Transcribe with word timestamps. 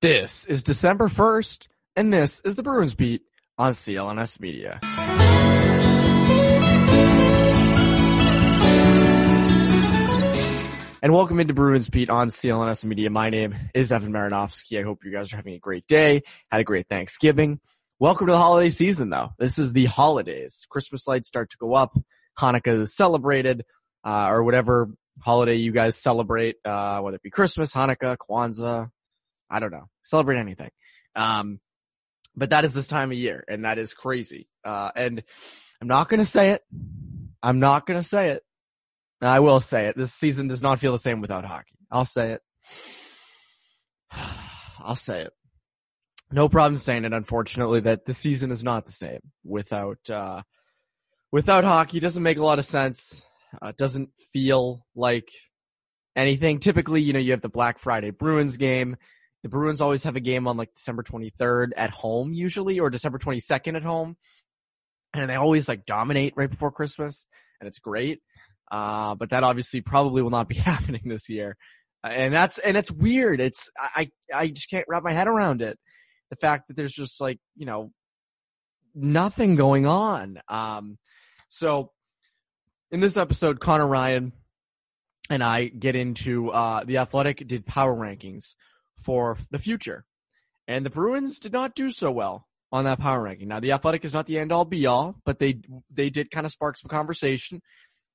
This 0.00 0.44
is 0.44 0.62
December 0.62 1.08
1st, 1.08 1.66
and 1.96 2.12
this 2.12 2.38
is 2.44 2.54
the 2.54 2.62
Bruins 2.62 2.94
Beat 2.94 3.22
on 3.58 3.72
CLNS 3.72 4.38
Media. 4.38 4.78
And 11.02 11.12
welcome 11.12 11.40
into 11.40 11.52
Bruins 11.52 11.88
Beat 11.88 12.10
on 12.10 12.28
CLNS 12.28 12.84
Media. 12.84 13.10
My 13.10 13.28
name 13.28 13.56
is 13.74 13.90
Evan 13.90 14.12
Marinofsky. 14.12 14.78
I 14.78 14.84
hope 14.84 15.00
you 15.04 15.10
guys 15.10 15.32
are 15.32 15.36
having 15.36 15.54
a 15.54 15.58
great 15.58 15.88
day, 15.88 16.22
had 16.48 16.60
a 16.60 16.64
great 16.64 16.86
Thanksgiving. 16.88 17.58
Welcome 17.98 18.28
to 18.28 18.34
the 18.34 18.38
holiday 18.38 18.70
season 18.70 19.10
though. 19.10 19.30
This 19.40 19.58
is 19.58 19.72
the 19.72 19.86
holidays. 19.86 20.64
Christmas 20.70 21.08
lights 21.08 21.26
start 21.26 21.50
to 21.50 21.56
go 21.58 21.74
up. 21.74 21.98
Hanukkah 22.38 22.82
is 22.82 22.94
celebrated, 22.94 23.64
uh, 24.04 24.28
or 24.30 24.44
whatever 24.44 24.90
holiday 25.22 25.56
you 25.56 25.72
guys 25.72 25.96
celebrate, 25.96 26.54
uh, 26.64 27.00
whether 27.00 27.16
it 27.16 27.22
be 27.22 27.30
Christmas, 27.30 27.72
Hanukkah, 27.72 28.16
Kwanzaa, 28.16 28.92
I 29.50 29.60
don't 29.60 29.72
know. 29.72 29.88
Celebrate 30.02 30.38
anything. 30.38 30.70
Um, 31.14 31.60
but 32.36 32.50
that 32.50 32.64
is 32.64 32.72
this 32.72 32.86
time 32.86 33.10
of 33.10 33.18
year 33.18 33.44
and 33.48 33.64
that 33.64 33.78
is 33.78 33.92
crazy. 33.92 34.48
Uh, 34.64 34.90
and 34.94 35.22
I'm 35.80 35.88
not 35.88 36.08
going 36.08 36.20
to 36.20 36.26
say 36.26 36.50
it. 36.50 36.62
I'm 37.42 37.58
not 37.58 37.86
going 37.86 38.00
to 38.00 38.06
say 38.06 38.30
it. 38.30 38.42
I 39.20 39.40
will 39.40 39.60
say 39.60 39.86
it. 39.86 39.96
This 39.96 40.12
season 40.12 40.48
does 40.48 40.62
not 40.62 40.78
feel 40.78 40.92
the 40.92 40.98
same 40.98 41.20
without 41.20 41.44
hockey. 41.44 41.76
I'll 41.90 42.04
say 42.04 42.32
it. 42.32 42.42
I'll 44.78 44.94
say 44.94 45.22
it. 45.22 45.32
No 46.30 46.48
problem 46.48 46.76
saying 46.78 47.04
it, 47.04 47.12
unfortunately, 47.12 47.80
that 47.80 48.04
the 48.04 48.14
season 48.14 48.50
is 48.50 48.62
not 48.62 48.86
the 48.86 48.92
same 48.92 49.20
without, 49.44 49.98
uh, 50.10 50.42
without 51.32 51.64
hockey. 51.64 52.00
Doesn't 52.00 52.22
make 52.22 52.38
a 52.38 52.44
lot 52.44 52.58
of 52.58 52.66
sense. 52.66 53.24
Uh, 53.60 53.72
doesn't 53.76 54.10
feel 54.32 54.84
like 54.94 55.28
anything. 56.14 56.60
Typically, 56.60 57.00
you 57.00 57.14
know, 57.14 57.18
you 57.18 57.30
have 57.32 57.40
the 57.40 57.48
Black 57.48 57.78
Friday 57.78 58.10
Bruins 58.10 58.58
game. 58.58 58.96
The 59.42 59.48
Bruins 59.48 59.80
always 59.80 60.02
have 60.02 60.16
a 60.16 60.20
game 60.20 60.48
on 60.48 60.56
like 60.56 60.74
December 60.74 61.02
23rd 61.02 61.70
at 61.76 61.90
home 61.90 62.32
usually, 62.32 62.80
or 62.80 62.90
December 62.90 63.18
22nd 63.18 63.76
at 63.76 63.84
home. 63.84 64.16
And 65.14 65.30
they 65.30 65.36
always 65.36 65.68
like 65.68 65.86
dominate 65.86 66.34
right 66.36 66.50
before 66.50 66.70
Christmas 66.70 67.26
and 67.60 67.68
it's 67.68 67.78
great. 67.78 68.20
Uh, 68.70 69.14
but 69.14 69.30
that 69.30 69.44
obviously 69.44 69.80
probably 69.80 70.22
will 70.22 70.30
not 70.30 70.48
be 70.48 70.54
happening 70.56 71.02
this 71.04 71.28
year. 71.28 71.56
And 72.04 72.32
that's, 72.32 72.58
and 72.58 72.76
it's 72.76 72.90
weird. 72.90 73.40
It's, 73.40 73.70
I, 73.78 74.10
I 74.32 74.48
just 74.48 74.70
can't 74.70 74.86
wrap 74.88 75.02
my 75.02 75.12
head 75.12 75.28
around 75.28 75.62
it. 75.62 75.78
The 76.30 76.36
fact 76.36 76.68
that 76.68 76.76
there's 76.76 76.92
just 76.92 77.20
like, 77.20 77.38
you 77.56 77.66
know, 77.66 77.90
nothing 78.94 79.56
going 79.56 79.86
on. 79.86 80.40
Um, 80.48 80.98
so 81.48 81.90
in 82.90 83.00
this 83.00 83.16
episode, 83.16 83.60
Connor 83.60 83.86
Ryan 83.86 84.32
and 85.30 85.42
I 85.42 85.66
get 85.66 85.96
into, 85.96 86.50
uh, 86.50 86.84
the 86.84 86.98
athletic 86.98 87.46
did 87.46 87.66
power 87.66 87.94
rankings 87.94 88.54
for 88.98 89.36
the 89.50 89.58
future. 89.58 90.04
And 90.66 90.84
the 90.84 90.90
Bruins 90.90 91.40
did 91.40 91.52
not 91.52 91.74
do 91.74 91.90
so 91.90 92.10
well 92.10 92.46
on 92.70 92.84
that 92.84 93.00
power 93.00 93.22
ranking. 93.22 93.48
Now 93.48 93.60
the 93.60 93.72
athletic 93.72 94.04
is 94.04 94.12
not 94.12 94.26
the 94.26 94.38
end 94.38 94.52
all 94.52 94.64
be 94.64 94.86
all, 94.86 95.16
but 95.24 95.38
they, 95.38 95.60
they 95.90 96.10
did 96.10 96.30
kind 96.30 96.44
of 96.44 96.52
spark 96.52 96.76
some 96.76 96.90
conversation. 96.90 97.62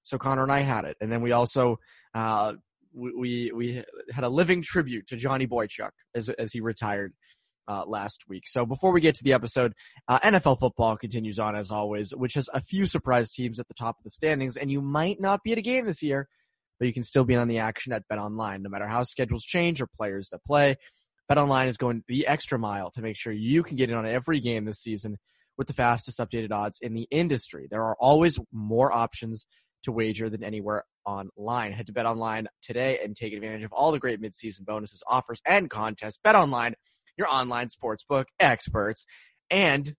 So 0.04 0.18
Connor 0.18 0.44
and 0.44 0.52
I 0.52 0.60
had 0.60 0.86
it. 0.86 0.98
And 1.02 1.12
then 1.12 1.22
we 1.22 1.32
also, 1.32 1.80
uh, 2.14 2.54
we, 2.94 3.52
we 3.52 3.84
had 4.12 4.24
a 4.24 4.30
living 4.30 4.62
tribute 4.62 5.08
to 5.08 5.18
Johnny 5.18 5.48
Boychuk 5.48 5.92
as, 6.14 6.30
as 6.30 6.54
he 6.54 6.62
retired. 6.62 7.14
Uh, 7.66 7.86
last 7.88 8.26
week. 8.28 8.44
So 8.46 8.66
before 8.66 8.92
we 8.92 9.00
get 9.00 9.16
to 9.16 9.24
the 9.24 9.32
episode, 9.32 9.72
uh, 10.10 10.20
NFL 10.20 10.60
football 10.60 10.98
continues 10.98 11.40
on 11.40 11.56
as 11.56 11.72
always, 11.72 12.14
which 12.14 12.34
has 12.34 12.50
a 12.54 12.60
few 12.60 12.86
surprise 12.86 13.32
teams 13.32 13.58
at 13.58 13.70
the 13.70 13.74
top 13.74 13.98
of 13.98 14.04
the 14.04 14.10
standings, 14.10 14.58
and 14.58 14.70
you 14.70 14.82
might 14.82 15.22
not 15.22 15.44
be 15.46 15.54
at 15.54 15.58
a 15.58 15.62
game 15.62 15.86
this 15.86 16.04
year, 16.04 16.28
but 16.84 16.88
you 16.88 16.94
can 16.94 17.06
still 17.06 17.24
be 17.24 17.38
on 17.38 17.48
the 17.48 17.60
action 17.60 17.94
at 17.94 18.06
Bet 18.10 18.20
Online, 18.20 18.62
no 18.62 18.70
matter 18.70 18.86
how 18.86 19.04
schedules 19.04 19.46
change 19.46 19.82
or 19.82 19.88
players 19.88 20.28
that 20.32 20.44
play. 20.44 20.76
Bet 21.30 21.38
Online 21.38 21.70
is 21.70 21.78
going 21.78 22.04
the 22.10 22.28
extra 22.28 22.60
mile 22.60 22.92
to 22.92 23.02
make 23.02 23.16
sure 23.16 23.32
you 23.32 23.64
can 23.64 23.78
get 23.78 23.90
in 23.90 23.96
on 23.96 24.06
every 24.06 24.42
game 24.42 24.66
this 24.66 24.82
season 24.82 25.18
with 25.58 25.68
the 25.68 25.74
fastest 25.74 26.20
updated 26.20 26.52
odds 26.52 26.80
in 26.82 26.94
the 26.94 27.08
industry. 27.10 27.70
There 27.72 27.84
are 27.84 27.96
always 27.98 28.38
more 28.52 28.92
options 28.92 29.46
to 29.84 29.94
wager 29.94 30.30
than 30.30 30.44
anywhere 30.44 30.84
online. 31.06 31.72
Head 31.72 31.88
to 31.88 31.94
Bet 31.94 32.06
Online 32.06 32.50
today 32.62 33.00
and 33.02 33.16
take 33.16 33.32
advantage 33.32 33.64
of 33.64 33.72
all 33.72 33.94
the 33.94 34.00
great 34.00 34.22
midseason 34.22 34.66
bonuses, 34.66 35.02
offers, 35.08 35.42
and 35.48 35.70
contests. 35.70 36.20
Bet 36.22 36.36
Online 36.36 36.76
your 37.18 37.30
online 37.30 37.70
sportsbook 37.70 38.26
experts. 38.40 39.06
And 39.50 39.96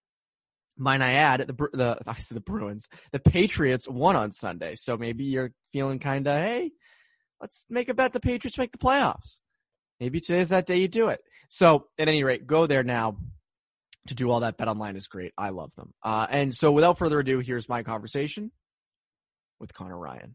might 0.77 1.01
I 1.01 1.13
add, 1.13 1.41
the 1.47 1.69
the 1.73 1.99
I 2.07 2.19
said 2.19 2.37
the 2.37 2.41
Bruins, 2.41 2.89
the 3.13 3.19
Patriots 3.19 3.89
won 3.89 4.17
on 4.17 4.33
Sunday, 4.33 4.75
so 4.75 4.97
maybe 4.97 5.25
you're 5.25 5.53
feeling 5.73 5.99
kind 5.99 6.27
of 6.27 6.35
hey, 6.35 6.73
let's 7.41 7.67
make 7.69 7.89
a 7.89 7.95
bet 7.95 8.13
the 8.13 8.21
Patriots 8.21 8.59
make 8.59 8.73
the 8.73 8.79
playoffs. 8.79 9.39
Maybe 10.01 10.21
today's 10.21 10.49
that 10.49 10.67
day 10.67 10.79
you 10.79 10.89
do 10.89 11.09
it. 11.09 11.21
So 11.49 11.87
at 11.99 12.09
any 12.09 12.25
rate, 12.25 12.47
go 12.47 12.67
there 12.67 12.83
now 12.83 13.17
to 14.09 14.15
do 14.15 14.31
all 14.31 14.41
that. 14.41 14.57
Bet 14.57 14.69
online 14.69 14.97
is 14.97 15.07
great. 15.07 15.33
I 15.39 15.51
love 15.51 15.75
them. 15.77 15.93
Uh, 16.03 16.27
and 16.29 16.55
so 16.55 16.73
without 16.73 16.99
further 16.99 17.21
ado, 17.21 17.39
here's 17.39 17.69
my 17.69 17.83
conversation 17.83 18.51
with 19.61 19.73
Connor 19.73 19.99
Ryan. 19.99 20.35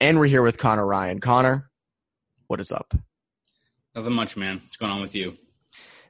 And 0.00 0.20
we're 0.20 0.26
here 0.26 0.42
with 0.42 0.58
Connor 0.58 0.86
Ryan. 0.86 1.18
Connor, 1.20 1.67
what 2.48 2.60
is 2.60 2.72
up? 2.72 2.92
Nothing 3.94 4.14
much, 4.14 4.36
man. 4.36 4.60
What's 4.64 4.76
going 4.76 4.92
on 4.92 5.00
with 5.00 5.14
you? 5.14 5.36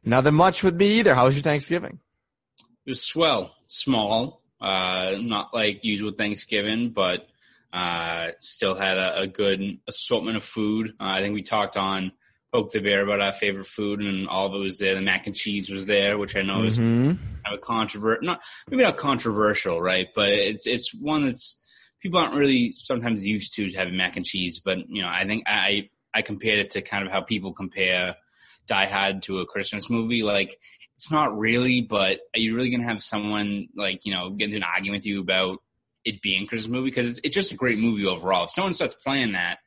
Nothing 0.05 0.35
much 0.35 0.63
with 0.63 0.77
me 0.77 0.99
either. 0.99 1.15
How 1.15 1.27
was 1.27 1.37
your 1.37 1.43
Thanksgiving? 1.43 1.99
It 2.87 2.91
was 2.93 3.03
swell, 3.03 3.55
small, 3.67 4.43
uh, 4.61 5.17
not 5.19 5.53
like 5.53 5.85
usual 5.85 6.13
Thanksgiving, 6.13 6.91
but 6.91 7.27
uh, 7.73 8.29
still 8.41 8.75
had 8.75 8.97
a, 8.97 9.21
a, 9.21 9.27
good 9.27 9.79
assortment 9.87 10.39
of 10.39 10.43
food. 10.43 10.95
Uh, 10.99 11.05
I 11.05 11.21
think 11.21 11.35
we 11.35 11.43
talked 11.43 11.77
on 11.77 12.13
Poke 12.51 12.73
the 12.73 12.81
Bear 12.81 13.03
about 13.03 13.21
our 13.21 13.33
favorite 13.33 13.67
food, 13.67 14.01
and 14.01 14.27
all 14.27 14.47
of 14.47 14.55
it 14.55 14.59
was 14.59 14.79
there. 14.79 14.95
The 14.95 15.03
mac 15.03 15.27
and 15.27 15.37
cheese 15.37 15.69
was 15.69 15.85
there, 15.85 16.17
which 16.17 16.35
I 16.35 16.41
know 16.41 16.65
is 16.65 16.79
mm-hmm. 16.79 17.09
kind 17.09 17.19
of 17.47 17.59
a 17.59 17.59
controversial, 17.59 18.25
not 18.25 18.41
maybe 18.71 18.85
not 18.85 18.97
controversial, 18.97 19.83
right? 19.83 20.09
But 20.15 20.31
it's 20.31 20.67
it's 20.67 20.95
one 20.95 21.27
that's 21.27 21.59
people 22.01 22.19
aren't 22.19 22.35
really 22.35 22.73
sometimes 22.73 23.27
used 23.27 23.55
to 23.57 23.71
having 23.73 23.97
mac 23.97 24.17
and 24.17 24.25
cheese. 24.25 24.61
But 24.65 24.89
you 24.89 25.03
know, 25.03 25.09
I 25.09 25.27
think 25.27 25.45
I 25.47 25.91
I 26.15 26.23
compared 26.23 26.59
it 26.59 26.71
to 26.71 26.83
kind 26.83 27.07
of 27.07 27.13
how 27.13 27.21
people 27.21 27.53
compare 27.53 28.17
Die 28.67 28.87
Hard 28.87 29.23
to 29.25 29.41
a 29.41 29.47
Christmas 29.47 29.91
movie. 29.91 30.23
Like 30.23 30.59
it's 30.97 31.11
not 31.11 31.37
really, 31.37 31.81
but 31.81 32.21
are 32.35 32.41
you 32.41 32.55
really 32.55 32.71
gonna 32.71 32.85
have 32.85 33.03
someone 33.03 33.69
like 33.77 34.05
you 34.05 34.13
know 34.13 34.31
get 34.31 34.47
into 34.47 34.57
an 34.59 34.63
argument 34.63 35.01
with 35.01 35.07
you 35.07 35.21
about 35.21 35.59
it 36.05 36.23
being 36.23 36.45
a 36.45 36.47
Christmas 36.47 36.69
movie 36.69 36.91
because 36.91 37.09
it's, 37.09 37.21
it's 37.25 37.35
just 37.35 37.53
a 37.53 37.57
great 37.57 37.79
movie 37.79 38.07
overall. 38.07 38.45
If 38.45 38.51
someone 38.51 38.75
starts 38.75 38.95
playing 38.95 39.33
that, 39.33 39.59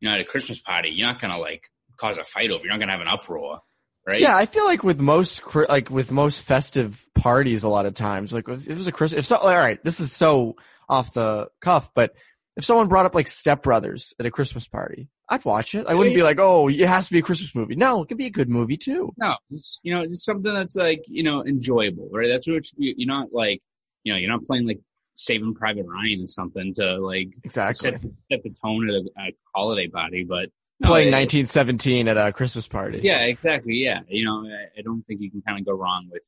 you 0.00 0.08
know, 0.08 0.14
at 0.14 0.20
a 0.20 0.24
Christmas 0.24 0.60
party, 0.60 0.90
you're 0.90 1.06
not 1.06 1.20
gonna 1.20 1.38
like 1.38 1.70
cause 1.96 2.18
a 2.18 2.24
fight 2.24 2.50
over. 2.50 2.64
You're 2.64 2.72
not 2.72 2.80
gonna 2.80 2.92
have 2.92 3.00
an 3.00 3.08
uproar. 3.08 3.60
Right? 4.06 4.20
Yeah, 4.20 4.34
I 4.34 4.46
feel 4.46 4.64
like 4.64 4.82
with 4.82 5.00
most 5.00 5.42
like 5.68 5.90
with 5.90 6.10
most 6.10 6.42
festive 6.42 7.06
parties, 7.14 7.62
a 7.62 7.68
lot 7.68 7.84
of 7.84 7.94
times, 7.94 8.32
like 8.32 8.48
if 8.48 8.66
it 8.66 8.76
was 8.76 8.86
a 8.86 8.92
Christmas, 8.92 9.18
if 9.18 9.26
so, 9.26 9.36
all 9.36 9.48
right, 9.48 9.82
this 9.84 10.00
is 10.00 10.12
so 10.12 10.56
off 10.88 11.12
the 11.12 11.48
cuff, 11.60 11.92
but 11.94 12.14
if 12.58 12.64
someone 12.64 12.88
brought 12.88 13.06
up 13.06 13.14
like 13.14 13.28
Step 13.28 13.62
Brothers 13.62 14.12
at 14.20 14.26
a 14.26 14.30
Christmas 14.30 14.68
party, 14.68 15.08
I'd 15.30 15.44
watch 15.44 15.74
it. 15.74 15.86
I 15.86 15.94
wouldn't 15.94 16.14
be 16.14 16.22
like, 16.22 16.38
oh, 16.38 16.68
it 16.68 16.78
has 16.80 17.06
to 17.06 17.12
be 17.14 17.20
a 17.20 17.22
Christmas 17.22 17.54
movie. 17.54 17.76
No, 17.76 18.02
it 18.02 18.08
could 18.08 18.18
be 18.18 18.26
a 18.26 18.30
good 18.30 18.48
movie 18.50 18.76
too. 18.76 19.14
No, 19.16 19.34
it's, 19.50 19.80
you 19.82 19.94
know, 19.94 20.02
it's 20.02 20.24
something 20.24 20.52
that's 20.52 20.76
like, 20.76 21.02
you 21.06 21.22
know, 21.22 21.42
enjoyable, 21.46 22.08
right? 22.12 22.28
That's 22.28 22.46
what 22.46 22.64
you're 22.76 23.06
not 23.06 23.28
like, 23.32 23.60
you 24.04 24.12
know, 24.12 24.18
you're 24.18 24.30
not 24.30 24.44
playing 24.44 24.66
like 24.66 24.80
Saving 25.14 25.54
Private 25.54 25.86
Ryan 25.86 26.24
or 26.24 26.26
something 26.26 26.74
to 26.74 26.96
like 26.98 27.28
Exactly. 27.44 27.74
set, 27.92 28.00
set 28.30 28.42
the 28.42 28.54
tone 28.62 28.88
at 28.90 28.94
a, 28.94 29.28
a 29.28 29.32
holiday 29.54 29.88
party. 29.88 30.24
But 30.24 30.50
no, 30.80 30.88
Playing 30.88 31.08
it- 31.08 31.16
1917 31.16 32.08
at 32.08 32.16
a 32.16 32.32
Christmas 32.32 32.66
party. 32.68 33.00
Yeah, 33.02 33.22
exactly. 33.22 33.74
Yeah, 33.74 34.00
you 34.08 34.24
know, 34.24 34.44
I, 34.46 34.78
I 34.78 34.82
don't 34.82 35.02
think 35.06 35.20
you 35.20 35.30
can 35.30 35.42
kind 35.42 35.58
of 35.60 35.66
go 35.66 35.72
wrong 35.72 36.08
with 36.10 36.24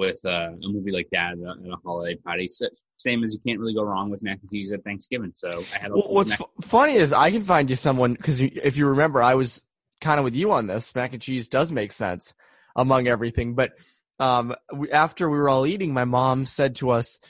with 0.00 0.18
uh, 0.24 0.50
a 0.52 0.68
movie 0.68 0.90
like 0.90 1.08
that 1.12 1.32
at 1.34 1.38
a, 1.38 1.76
holiday 1.84 2.16
party. 2.16 2.48
So, 2.48 2.66
same 2.96 3.22
as 3.22 3.34
you 3.34 3.40
can't 3.46 3.60
really 3.60 3.74
go 3.74 3.82
wrong 3.82 4.10
with 4.10 4.22
mac 4.22 4.38
and 4.40 4.50
cheese 4.50 4.72
at 4.72 4.82
Thanksgiving. 4.82 5.32
So 5.34 5.50
I 5.74 5.78
had 5.78 5.90
a 5.90 5.94
Well, 5.94 6.08
what's 6.08 6.30
mac- 6.30 6.38
fu- 6.38 6.62
funny 6.62 6.94
is 6.94 7.12
I 7.12 7.30
can 7.30 7.42
find 7.42 7.70
you 7.70 7.76
someone 7.76 8.14
because 8.14 8.40
if 8.42 8.76
you 8.76 8.86
remember, 8.88 9.22
I 9.22 9.34
was 9.34 9.62
kind 10.00 10.18
of 10.18 10.24
with 10.24 10.34
you 10.34 10.50
on 10.52 10.66
this. 10.66 10.94
Mac 10.94 11.12
and 11.12 11.22
cheese 11.22 11.48
does 11.48 11.70
make 11.70 11.92
sense 11.92 12.34
among 12.74 13.06
everything, 13.06 13.54
but 13.54 13.72
um, 14.18 14.54
we, 14.74 14.90
after 14.90 15.30
we 15.30 15.38
were 15.38 15.48
all 15.48 15.66
eating, 15.66 15.94
my 15.94 16.04
mom 16.04 16.44
said 16.46 16.76
to 16.76 16.90
us, 16.90 17.20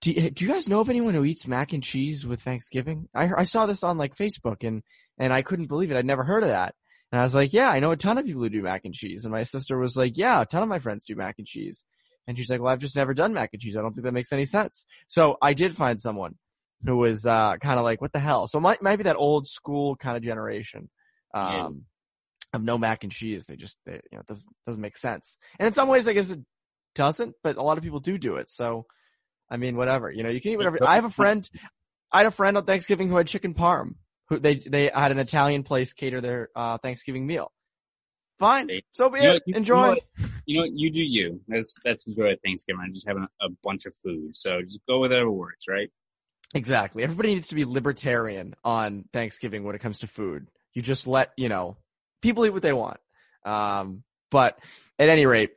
do 0.00 0.12
you, 0.12 0.30
"Do 0.30 0.44
you 0.44 0.50
guys 0.52 0.68
know 0.68 0.80
of 0.80 0.90
anyone 0.90 1.14
who 1.14 1.24
eats 1.24 1.46
mac 1.46 1.72
and 1.72 1.82
cheese 1.82 2.26
with 2.26 2.42
Thanksgiving?" 2.42 3.08
I 3.14 3.30
I 3.38 3.44
saw 3.44 3.66
this 3.66 3.82
on 3.82 3.96
like 3.98 4.14
Facebook 4.14 4.62
and 4.62 4.82
and 5.18 5.32
I 5.32 5.42
couldn't 5.42 5.68
believe 5.68 5.90
it. 5.90 5.96
I'd 5.96 6.04
never 6.04 6.24
heard 6.24 6.42
of 6.42 6.50
that. 6.50 6.74
And 7.14 7.20
I 7.20 7.22
was 7.22 7.32
like, 7.32 7.52
"Yeah, 7.52 7.70
I 7.70 7.78
know 7.78 7.92
a 7.92 7.96
ton 7.96 8.18
of 8.18 8.24
people 8.26 8.42
who 8.42 8.48
do 8.48 8.60
mac 8.60 8.84
and 8.84 8.92
cheese." 8.92 9.24
And 9.24 9.30
my 9.30 9.44
sister 9.44 9.78
was 9.78 9.96
like, 9.96 10.18
"Yeah, 10.18 10.40
a 10.40 10.46
ton 10.46 10.64
of 10.64 10.68
my 10.68 10.80
friends 10.80 11.04
do 11.04 11.14
mac 11.14 11.36
and 11.38 11.46
cheese." 11.46 11.84
And 12.26 12.36
she's 12.36 12.50
like, 12.50 12.60
"Well, 12.60 12.72
I've 12.72 12.80
just 12.80 12.96
never 12.96 13.14
done 13.14 13.32
mac 13.32 13.50
and 13.52 13.62
cheese. 13.62 13.76
I 13.76 13.82
don't 13.82 13.94
think 13.94 14.02
that 14.02 14.10
makes 14.10 14.32
any 14.32 14.44
sense." 14.46 14.84
So 15.06 15.36
I 15.40 15.54
did 15.54 15.76
find 15.76 16.00
someone 16.00 16.34
who 16.84 16.96
was 16.96 17.24
uh, 17.24 17.56
kind 17.58 17.78
of 17.78 17.84
like, 17.84 18.00
"What 18.00 18.12
the 18.12 18.18
hell?" 18.18 18.48
So 18.48 18.58
it 18.58 18.62
might 18.62 18.82
might 18.82 18.96
be 18.96 19.04
that 19.04 19.14
old 19.14 19.46
school 19.46 19.94
kind 19.94 20.16
of 20.16 20.24
generation 20.24 20.90
Yeah. 21.32 21.66
um, 21.66 21.84
of 22.52 22.64
no 22.64 22.78
mac 22.78 23.04
and 23.04 23.12
cheese. 23.12 23.46
They 23.46 23.54
just 23.54 23.78
they, 23.86 23.92
you 23.92 24.00
know 24.14 24.18
it 24.22 24.26
doesn't 24.26 24.52
doesn't 24.66 24.80
make 24.82 24.96
sense. 24.96 25.38
And 25.60 25.68
in 25.68 25.72
some 25.72 25.86
ways, 25.86 26.08
I 26.08 26.14
guess 26.14 26.30
it 26.30 26.40
doesn't, 26.96 27.36
but 27.44 27.56
a 27.56 27.62
lot 27.62 27.78
of 27.78 27.84
people 27.84 28.00
do 28.00 28.18
do 28.18 28.34
it. 28.38 28.50
So 28.50 28.86
I 29.48 29.56
mean, 29.56 29.76
whatever. 29.76 30.10
You 30.10 30.24
know, 30.24 30.30
you 30.30 30.40
can 30.40 30.50
eat 30.50 30.56
whatever. 30.56 30.82
I 30.82 30.96
have 30.96 31.04
a 31.04 31.10
friend. 31.10 31.48
I 32.10 32.16
had 32.18 32.26
a 32.26 32.32
friend 32.32 32.56
on 32.56 32.64
Thanksgiving 32.64 33.08
who 33.08 33.14
had 33.14 33.28
chicken 33.28 33.54
parm. 33.54 33.98
Who 34.28 34.38
they 34.38 34.54
they 34.56 34.90
had 34.94 35.12
an 35.12 35.18
Italian 35.18 35.62
place 35.62 35.92
cater 35.92 36.20
their 36.20 36.48
uh, 36.56 36.78
Thanksgiving 36.78 37.26
meal. 37.26 37.52
Fine, 38.38 38.68
so 38.92 39.08
be 39.10 39.20
You 39.20 39.30
it. 39.30 39.42
you 39.46 39.54
Enjoy. 39.54 39.96
you 40.44 40.56
know, 40.56 40.62
what? 40.62 40.72
you 40.74 40.90
do 40.90 41.02
you. 41.02 41.40
That's 41.46 41.74
that's 41.84 42.04
the 42.04 42.14
joy 42.14 42.32
of 42.32 42.38
Thanksgiving. 42.44 42.82
I'm 42.84 42.92
just 42.92 43.06
having 43.06 43.22
a, 43.24 43.46
a 43.46 43.48
bunch 43.62 43.86
of 43.86 43.94
food. 44.02 44.34
So 44.36 44.60
just 44.62 44.80
go 44.88 45.00
with 45.00 45.12
whatever 45.12 45.30
works, 45.30 45.66
right? 45.68 45.88
Exactly. 46.54 47.02
Everybody 47.02 47.34
needs 47.34 47.48
to 47.48 47.54
be 47.54 47.64
libertarian 47.64 48.54
on 48.64 49.04
Thanksgiving 49.12 49.64
when 49.64 49.74
it 49.74 49.80
comes 49.80 50.00
to 50.00 50.06
food. 50.06 50.48
You 50.72 50.82
just 50.82 51.06
let, 51.06 51.32
you 51.36 51.48
know, 51.48 51.76
people 52.22 52.46
eat 52.46 52.50
what 52.50 52.62
they 52.62 52.72
want. 52.72 52.98
Um, 53.44 54.04
but 54.30 54.58
at 54.98 55.08
any 55.08 55.26
rate, 55.26 55.50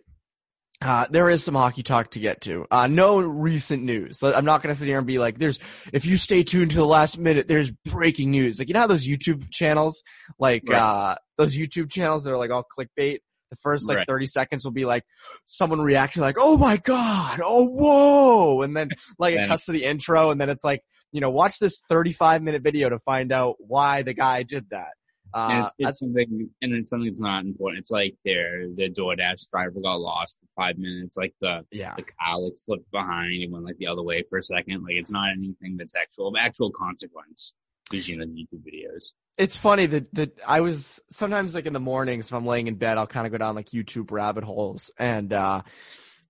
uh, 0.82 1.08
there 1.10 1.30
is 1.30 1.44
some 1.44 1.56
hockey 1.56 1.82
talk 1.84 2.12
to 2.12 2.20
get 2.20 2.42
to. 2.42 2.66
Uh, 2.70 2.88
no 2.88 3.20
recent 3.20 3.84
news. 3.84 4.22
I'm 4.22 4.46
not 4.46 4.62
going 4.62 4.74
to 4.74 4.80
sit 4.80 4.88
here 4.88 4.98
and 5.00 5.08
be 5.08 5.18
like, 5.18 5.40
there's, 5.40 5.60
if 5.92 6.06
you 6.06 6.18
stay 6.18 6.44
tuned 6.44 6.72
to 6.72 6.78
the 6.78 6.86
last 6.86 7.18
minute, 7.18 7.48
there's 7.48 7.72
breaking 7.72 8.30
news. 8.32 8.60
Like, 8.60 8.68
you 8.68 8.74
know 8.76 8.82
how 8.82 8.88
those 8.88 9.08
YouTube 9.08 9.50
channels, 9.52 10.04
like, 10.38 10.64
Right. 10.68 10.80
uh, 10.80 11.16
those 11.38 11.58
YouTube 11.58 11.90
channels 11.92 12.24
that 12.24 12.32
are 12.32 12.38
like 12.38 12.52
all 12.52 12.64
clickbait? 12.64 13.20
The 13.50 13.56
first 13.64 13.88
like 13.88 14.00
Right. 14.00 14.08
30 14.08 14.28
seconds 14.28 14.66
will 14.66 14.74
be 14.74 14.84
like 14.86 15.04
someone 15.46 15.80
reacting 15.80 16.22
like, 16.22 16.36
oh 16.38 16.58
my 16.58 16.78
God, 16.78 17.40
oh 17.42 17.64
whoa. 17.66 18.62
And 18.62 18.76
then 18.76 18.90
like 19.18 19.36
it 19.36 19.48
cuts 19.48 19.66
to 19.66 19.72
the 19.72 19.86
intro 19.86 20.32
and 20.32 20.40
then 20.42 20.50
it's 20.50 20.66
like, 20.66 20.82
you 21.14 21.22
know, 21.22 21.30
watch 21.30 21.58
this 21.58 21.80
35 21.88 22.44
minute 22.44 22.62
video 22.62 22.90
to 22.90 23.00
find 23.00 23.32
out 23.32 23.56
why 23.60 24.02
the 24.04 24.14
guy 24.14 24.44
did 24.44 24.70
that. 24.72 24.90
And 25.34 25.64
Uh, 25.64 25.66
it's, 25.66 25.74
it's 25.80 26.00
something, 26.00 26.50
and 26.62 26.74
it's 26.74 26.90
something 26.90 27.10
that's 27.10 27.22
not 27.22 27.46
important. 27.46 27.80
It's 27.80 27.92
like 27.92 28.16
their 28.26 28.68
their 28.70 28.90
DoorDash 28.90 29.50
driver 29.50 29.80
got 29.82 30.00
lost 30.00 30.40
for 30.40 30.62
five 30.62 30.78
minutes. 30.78 31.18
Like 31.18 31.34
the 31.42 31.66
yeah. 31.72 31.96
the 31.96 32.04
car 32.04 32.40
like 32.40 32.58
flipped 32.66 32.92
behind 32.92 33.44
and 33.44 33.52
went 33.52 33.66
like 33.66 33.78
the 33.78 33.88
other 33.88 34.04
way 34.04 34.24
for 34.30 34.38
a 34.38 34.44
second. 34.44 34.84
Like 34.84 34.96
it's 34.96 35.12
not 35.12 35.30
anything 35.32 35.78
that's 35.78 35.96
actual 35.96 36.36
actual 36.38 36.72
consequence. 36.72 37.54
Usually 37.90 38.22
in 38.22 38.34
the 38.34 38.42
YouTube 38.42 38.66
videos. 38.68 39.14
It's 39.38 39.56
funny 39.56 39.86
that, 39.86 40.14
that 40.14 40.38
I 40.46 40.60
was 40.60 41.00
sometimes 41.10 41.56
like 41.56 41.68
in 41.68 41.72
the 41.72 41.80
mornings 41.80 42.28
if 42.28 42.34
I'm 42.34 42.46
laying 42.46 42.68
in 42.68 42.76
bed, 42.76 42.98
I'll 42.98 43.08
kind 43.08 43.26
of 43.26 43.32
go 43.32 43.38
down 43.38 43.56
like 43.56 43.70
YouTube 43.70 44.12
rabbit 44.12 44.44
holes 44.44 44.92
and, 45.00 45.32
uh, 45.32 45.62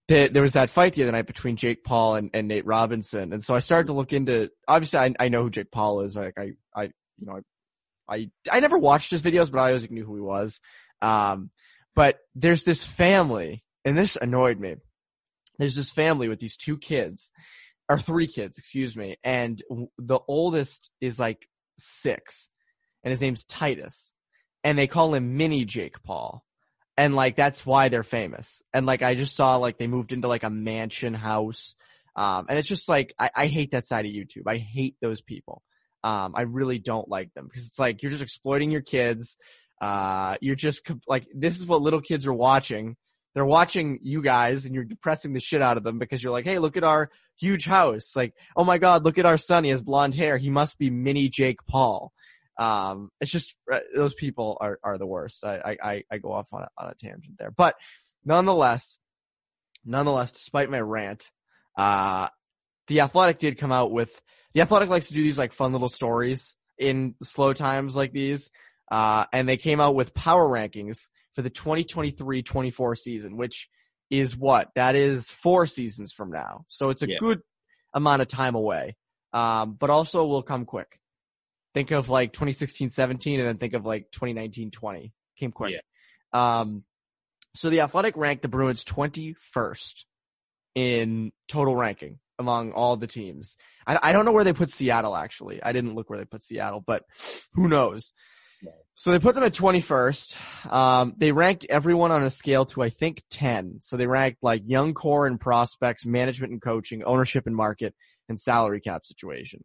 there, 0.08 0.30
there 0.30 0.44
was 0.44 0.54
that 0.54 0.70
fight 0.70 0.94
the 0.94 1.02
other 1.02 1.14
night 1.14 1.26
between 1.26 1.56
Jake 1.56 1.84
Paul 1.84 2.14
and, 2.14 2.30
and 2.36 2.48
Nate 2.48 2.68
Robinson. 2.68 3.34
And 3.34 3.44
so 3.44 3.56
I 3.56 3.60
started 3.60 3.88
to 3.88 3.94
look 3.94 4.14
into, 4.14 4.52
obviously 4.68 5.00
I, 5.00 5.16
I 5.20 5.30
know 5.30 5.42
who 5.42 5.50
Jake 5.50 5.72
Paul 5.72 6.02
is. 6.02 6.16
Like 6.16 6.38
I, 6.38 6.52
I, 6.76 6.84
you 6.84 7.26
know, 7.26 7.38
I, 7.38 7.40
I, 8.10 8.30
I 8.52 8.60
never 8.60 8.78
watched 8.78 9.12
his 9.12 9.22
videos, 9.22 9.52
but 9.52 9.60
I 9.60 9.68
always 9.68 9.90
knew 9.90 10.06
who 10.06 10.16
he 10.16 10.22
was. 10.22 10.62
Um, 11.02 11.52
but 11.96 12.20
there's 12.36 12.64
this 12.64 12.84
family 12.84 13.64
and 13.84 13.98
this 13.98 14.18
annoyed 14.20 14.60
me. 14.60 14.76
There's 15.60 15.76
this 15.76 15.92
family 15.92 16.30
with 16.30 16.40
these 16.40 16.58
two 16.58 16.78
kids 16.78 17.32
or 17.90 17.98
three 17.98 18.28
kids, 18.28 18.58
excuse 18.58 18.96
me. 18.96 19.18
And 19.24 19.62
the 19.98 20.20
oldest 20.28 20.92
is 21.02 21.20
like 21.20 21.48
six 21.80 22.50
and 23.04 23.12
his 23.12 23.22
name's 23.22 23.46
Titus 23.46 24.14
and 24.64 24.78
they 24.78 24.88
call 24.88 25.14
him 25.14 25.38
mini 25.38 25.66
Jake 25.66 26.04
Paul. 26.04 26.44
And 26.98 27.16
like, 27.16 27.36
that's 27.36 27.66
why 27.66 27.90
they're 27.90 28.04
famous. 28.04 28.62
And 28.74 28.86
like, 28.86 29.04
I 29.04 29.16
just 29.16 29.36
saw 29.36 29.56
like 29.58 29.78
they 29.78 29.88
moved 29.88 30.12
into 30.12 30.28
like 30.28 30.44
a 30.44 30.50
mansion 30.50 31.14
house. 31.14 31.76
Um, 32.16 32.48
and 32.50 32.58
it's 32.58 32.68
just 32.68 32.90
like, 32.90 33.14
I, 33.20 33.30
I 33.36 33.48
hate 33.48 33.72
that 33.72 33.86
side 33.86 34.06
of 34.06 34.12
YouTube. 34.12 34.48
I 34.48 34.58
hate 34.58 34.96
those 35.00 35.22
people. 35.22 35.62
Um, 36.04 36.34
I 36.36 36.42
really 36.44 36.80
don't 36.80 37.10
like 37.10 37.34
them 37.34 37.46
because 37.46 37.66
it's 37.66 37.80
like, 37.80 38.02
you're 38.02 38.12
just 38.12 38.24
exploiting 38.24 38.72
your 38.72 38.82
kids. 38.82 39.38
Uh, 39.82 40.38
you're 40.42 40.56
just 40.56 40.90
like, 41.08 41.28
this 41.34 41.60
is 41.60 41.66
what 41.66 41.82
little 41.82 42.02
kids 42.02 42.26
are 42.28 42.34
watching. 42.34 42.96
They're 43.34 43.46
watching 43.46 44.00
you 44.02 44.22
guys 44.22 44.66
and 44.66 44.74
you're 44.74 44.84
depressing 44.84 45.34
the 45.34 45.40
shit 45.40 45.62
out 45.62 45.78
of 45.78 45.84
them 45.84 46.00
because 46.00 46.24
you're 46.24 46.32
like, 46.32 46.46
Hey, 46.46 46.58
look 46.58 46.78
at 46.78 46.84
our 46.84 47.10
huge 47.40 47.66
house. 47.66 48.16
Like, 48.16 48.34
oh 48.56 48.64
my 48.64 48.80
God, 48.80 49.04
look 49.04 49.18
at 49.18 49.28
our 49.28 49.38
son. 49.38 49.64
He 49.64 49.70
has 49.70 49.82
blonde 49.82 50.16
hair. 50.16 50.38
He 50.38 50.50
must 50.50 50.80
be 50.80 50.90
mini 50.90 51.30
Jake 51.30 51.60
Paul. 51.68 52.12
Um, 52.58 53.12
it's 53.22 53.32
just 53.32 53.56
uh, 53.72 53.80
those 53.96 54.16
people 54.16 54.58
are 54.60 54.80
are 54.84 54.98
the 54.98 55.06
worst. 55.06 55.44
I 55.44 55.78
I 55.84 56.04
I 56.12 56.18
go 56.18 56.32
off 56.32 56.48
on 56.52 56.64
a, 56.64 56.70
on 56.78 56.90
a 56.90 56.96
tangent 56.96 57.36
there, 57.38 57.52
but 57.52 57.76
nonetheless, 58.26 58.98
nonetheless, 59.86 60.32
despite 60.32 60.70
my 60.70 60.82
rant, 60.82 61.30
uh, 61.78 62.30
the 62.88 63.02
Athletic 63.02 63.38
did 63.38 63.60
come 63.60 63.72
out 63.72 63.92
with 63.92 64.20
the 64.58 64.64
Athletic 64.64 64.90
likes 64.90 65.10
to 65.10 65.14
do 65.14 65.22
these 65.22 65.38
like 65.38 65.54
fun 65.54 65.72
little 65.72 65.88
stories 65.88 66.56
in 66.80 67.14
slow 67.22 67.54
times 67.54 67.96
like 67.96 68.12
these, 68.12 68.50
uh, 68.92 69.26
and 69.32 69.48
they 69.48 69.56
came 69.56 69.80
out 69.80 69.94
with 69.94 70.16
power 70.16 70.50
rankings 70.50 71.10
for 71.36 71.44
the 71.44 71.52
2023-24 71.52 72.98
season, 72.98 73.38
which 73.38 73.70
is 74.10 74.36
what? 74.36 74.72
That 74.74 74.96
is 74.96 75.30
four 75.30 75.68
seasons 75.68 76.12
from 76.12 76.32
now. 76.32 76.66
So 76.70 76.90
it's 76.90 77.04
a 77.04 77.08
Yeah. 77.08 77.20
good 77.20 77.44
amount 77.94 78.24
of 78.24 78.30
time 78.30 78.56
away, 78.56 78.96
um, 79.32 79.74
but 79.76 79.92
also 79.92 80.26
will 80.26 80.42
come 80.42 80.66
quick. 80.66 81.00
Think 81.76 81.92
of 81.92 82.10
like 82.10 82.34
2016 82.34 82.90
17 82.90 83.40
and 83.40 83.48
then 83.48 83.58
think 83.58 83.76
of 83.76 83.86
like 83.86 84.10
2019 84.10 84.72
20 84.72 85.14
came 85.36 85.52
quick. 85.52 85.84
Um 86.34 86.84
so 87.54 87.70
the 87.70 87.82
athletic 87.82 88.18
ranked 88.18 88.42
the 88.42 88.48
bruins 88.48 88.84
21st 88.84 90.06
in 90.74 91.32
total 91.48 91.76
ranking 91.76 92.18
among 92.40 92.72
all 92.72 92.96
the 92.98 93.08
teams. 93.08 93.56
I, 93.86 94.00
I 94.02 94.14
don't 94.14 94.26
know 94.26 94.32
where 94.32 94.44
they 94.44 94.54
put 94.54 94.72
seattle 94.72 95.16
actually. 95.16 95.62
I 95.62 95.72
didn't 95.72 95.96
look 95.96 96.10
where 96.10 96.20
they 96.20 96.26
put 96.26 96.44
seattle 96.44 96.84
but 96.86 97.04
who 97.54 97.68
knows? 97.68 98.14
So 98.96 99.12
they 99.12 99.20
put 99.20 99.36
them 99.36 99.44
at 99.44 99.54
21st 99.54 100.72
um 100.74 101.14
they 101.18 101.32
ranked 101.32 101.68
everyone 101.70 102.12
on 102.12 102.24
a 102.24 102.30
scale 102.32 102.66
to 102.66 102.82
i 102.82 102.90
think 102.90 103.22
10 103.30 103.78
so 103.82 103.96
they 103.96 104.08
ranked 104.08 104.40
like 104.42 104.64
young 104.66 104.96
core 104.96 105.28
and 105.28 105.40
prospects 105.40 106.08
management 106.08 106.52
and 106.52 106.60
coaching 106.60 107.04
ownership 107.04 107.46
and 107.46 107.56
market 107.56 107.94
and 108.30 108.40
salary 108.40 108.82
cap 108.82 109.06
situation. 109.06 109.64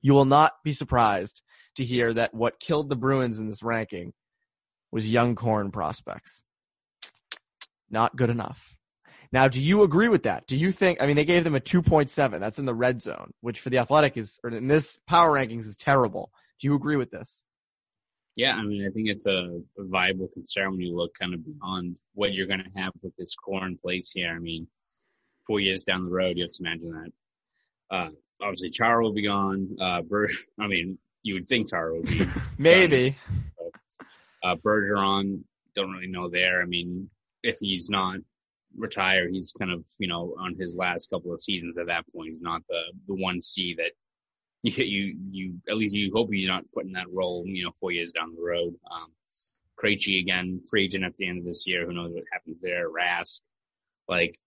You 0.00 0.14
will 0.14 0.24
not 0.24 0.52
be 0.64 0.72
surprised 0.72 1.42
to 1.76 1.84
hear 1.84 2.12
that 2.14 2.34
what 2.34 2.60
killed 2.60 2.88
the 2.88 2.96
Bruins 2.96 3.38
in 3.38 3.48
this 3.48 3.62
ranking 3.62 4.12
was 4.90 5.10
young 5.10 5.34
corn 5.34 5.70
prospects. 5.70 6.44
Not 7.90 8.16
good 8.16 8.30
enough. 8.30 8.76
Now, 9.32 9.48
do 9.48 9.62
you 9.62 9.82
agree 9.82 10.08
with 10.08 10.22
that? 10.22 10.46
Do 10.46 10.56
you 10.56 10.72
think, 10.72 11.02
I 11.02 11.06
mean, 11.06 11.16
they 11.16 11.24
gave 11.24 11.44
them 11.44 11.54
a 11.54 11.60
2.7. 11.60 12.40
That's 12.40 12.58
in 12.58 12.64
the 12.64 12.74
red 12.74 13.02
zone, 13.02 13.32
which 13.40 13.60
for 13.60 13.70
the 13.70 13.78
athletic 13.78 14.16
is, 14.16 14.38
or 14.42 14.50
in 14.50 14.68
this 14.68 14.98
power 15.06 15.30
rankings 15.30 15.66
is 15.66 15.76
terrible. 15.76 16.30
Do 16.60 16.66
you 16.68 16.74
agree 16.74 16.96
with 16.96 17.10
this? 17.10 17.44
Yeah, 18.36 18.54
I 18.54 18.62
mean, 18.62 18.86
I 18.86 18.90
think 18.90 19.08
it's 19.08 19.26
a, 19.26 19.60
viable 19.76 20.28
concern 20.28 20.70
when 20.70 20.80
you 20.80 20.96
look 20.96 21.12
kind 21.18 21.34
of 21.34 21.44
beyond 21.44 21.98
what 22.14 22.32
you're 22.32 22.46
going 22.46 22.62
to 22.62 22.80
have 22.80 22.92
with 23.02 23.14
this 23.16 23.34
core 23.34 23.66
in 23.66 23.76
place 23.76 24.12
here. 24.12 24.30
I 24.34 24.38
mean, 24.38 24.68
four 25.46 25.60
years 25.60 25.82
down 25.82 26.04
the 26.04 26.10
road, 26.10 26.36
you 26.36 26.44
have 26.44 26.52
to 26.52 26.62
imagine 26.62 26.92
that. 26.92 27.12
Uh, 27.90 28.10
obviously, 28.40 28.70
Chara 28.70 29.02
will 29.02 29.12
be 29.12 29.26
gone. 29.26 29.76
Uh, 29.80 30.02
Ber- 30.02 30.30
I 30.58 30.68
mean, 30.68 30.98
you 31.22 31.34
would 31.34 31.46
think 31.46 31.70
Chara 31.70 31.94
would 31.94 32.06
be. 32.06 32.26
Maybe. 32.58 33.16
uh, 34.42 34.54
Bergeron, 34.54 35.42
don't 35.74 35.90
really 35.90 36.06
know 36.06 36.28
there. 36.28 36.62
I 36.62 36.66
mean, 36.66 37.10
if 37.42 37.58
he's 37.58 37.88
not 37.88 38.18
retired, 38.78 39.30
he's 39.32 39.52
kind 39.58 39.70
of, 39.70 39.84
you 39.98 40.08
know, 40.08 40.34
on 40.38 40.54
his 40.58 40.76
last 40.76 41.10
couple 41.10 41.32
of 41.32 41.40
seasons 41.40 41.78
at 41.78 41.86
that 41.86 42.04
point. 42.14 42.28
He's 42.28 42.42
not 42.42 42.62
the, 42.68 42.80
the 43.06 43.14
one 43.14 43.40
C 43.40 43.74
that 43.78 43.92
you, 44.62 44.84
you, 44.84 45.16
you, 45.30 45.54
at 45.68 45.76
least 45.76 45.94
you 45.94 46.10
hope 46.14 46.30
he's 46.32 46.48
not 46.48 46.64
putting 46.72 46.92
that 46.92 47.12
role, 47.12 47.44
you 47.46 47.64
know, 47.64 47.72
four 47.78 47.92
years 47.92 48.12
down 48.12 48.34
the 48.34 48.42
road. 48.42 48.74
Um, 48.90 49.12
Krejci 49.82 50.20
again, 50.20 50.60
free 50.68 50.84
agent 50.84 51.04
at 51.04 51.16
the 51.16 51.28
end 51.28 51.38
of 51.38 51.44
this 51.44 51.66
year. 51.66 51.86
Who 51.86 51.92
knows 51.92 52.12
what 52.12 52.24
happens 52.32 52.60
there? 52.60 52.90
Rask, 52.90 53.40
like, 54.08 54.38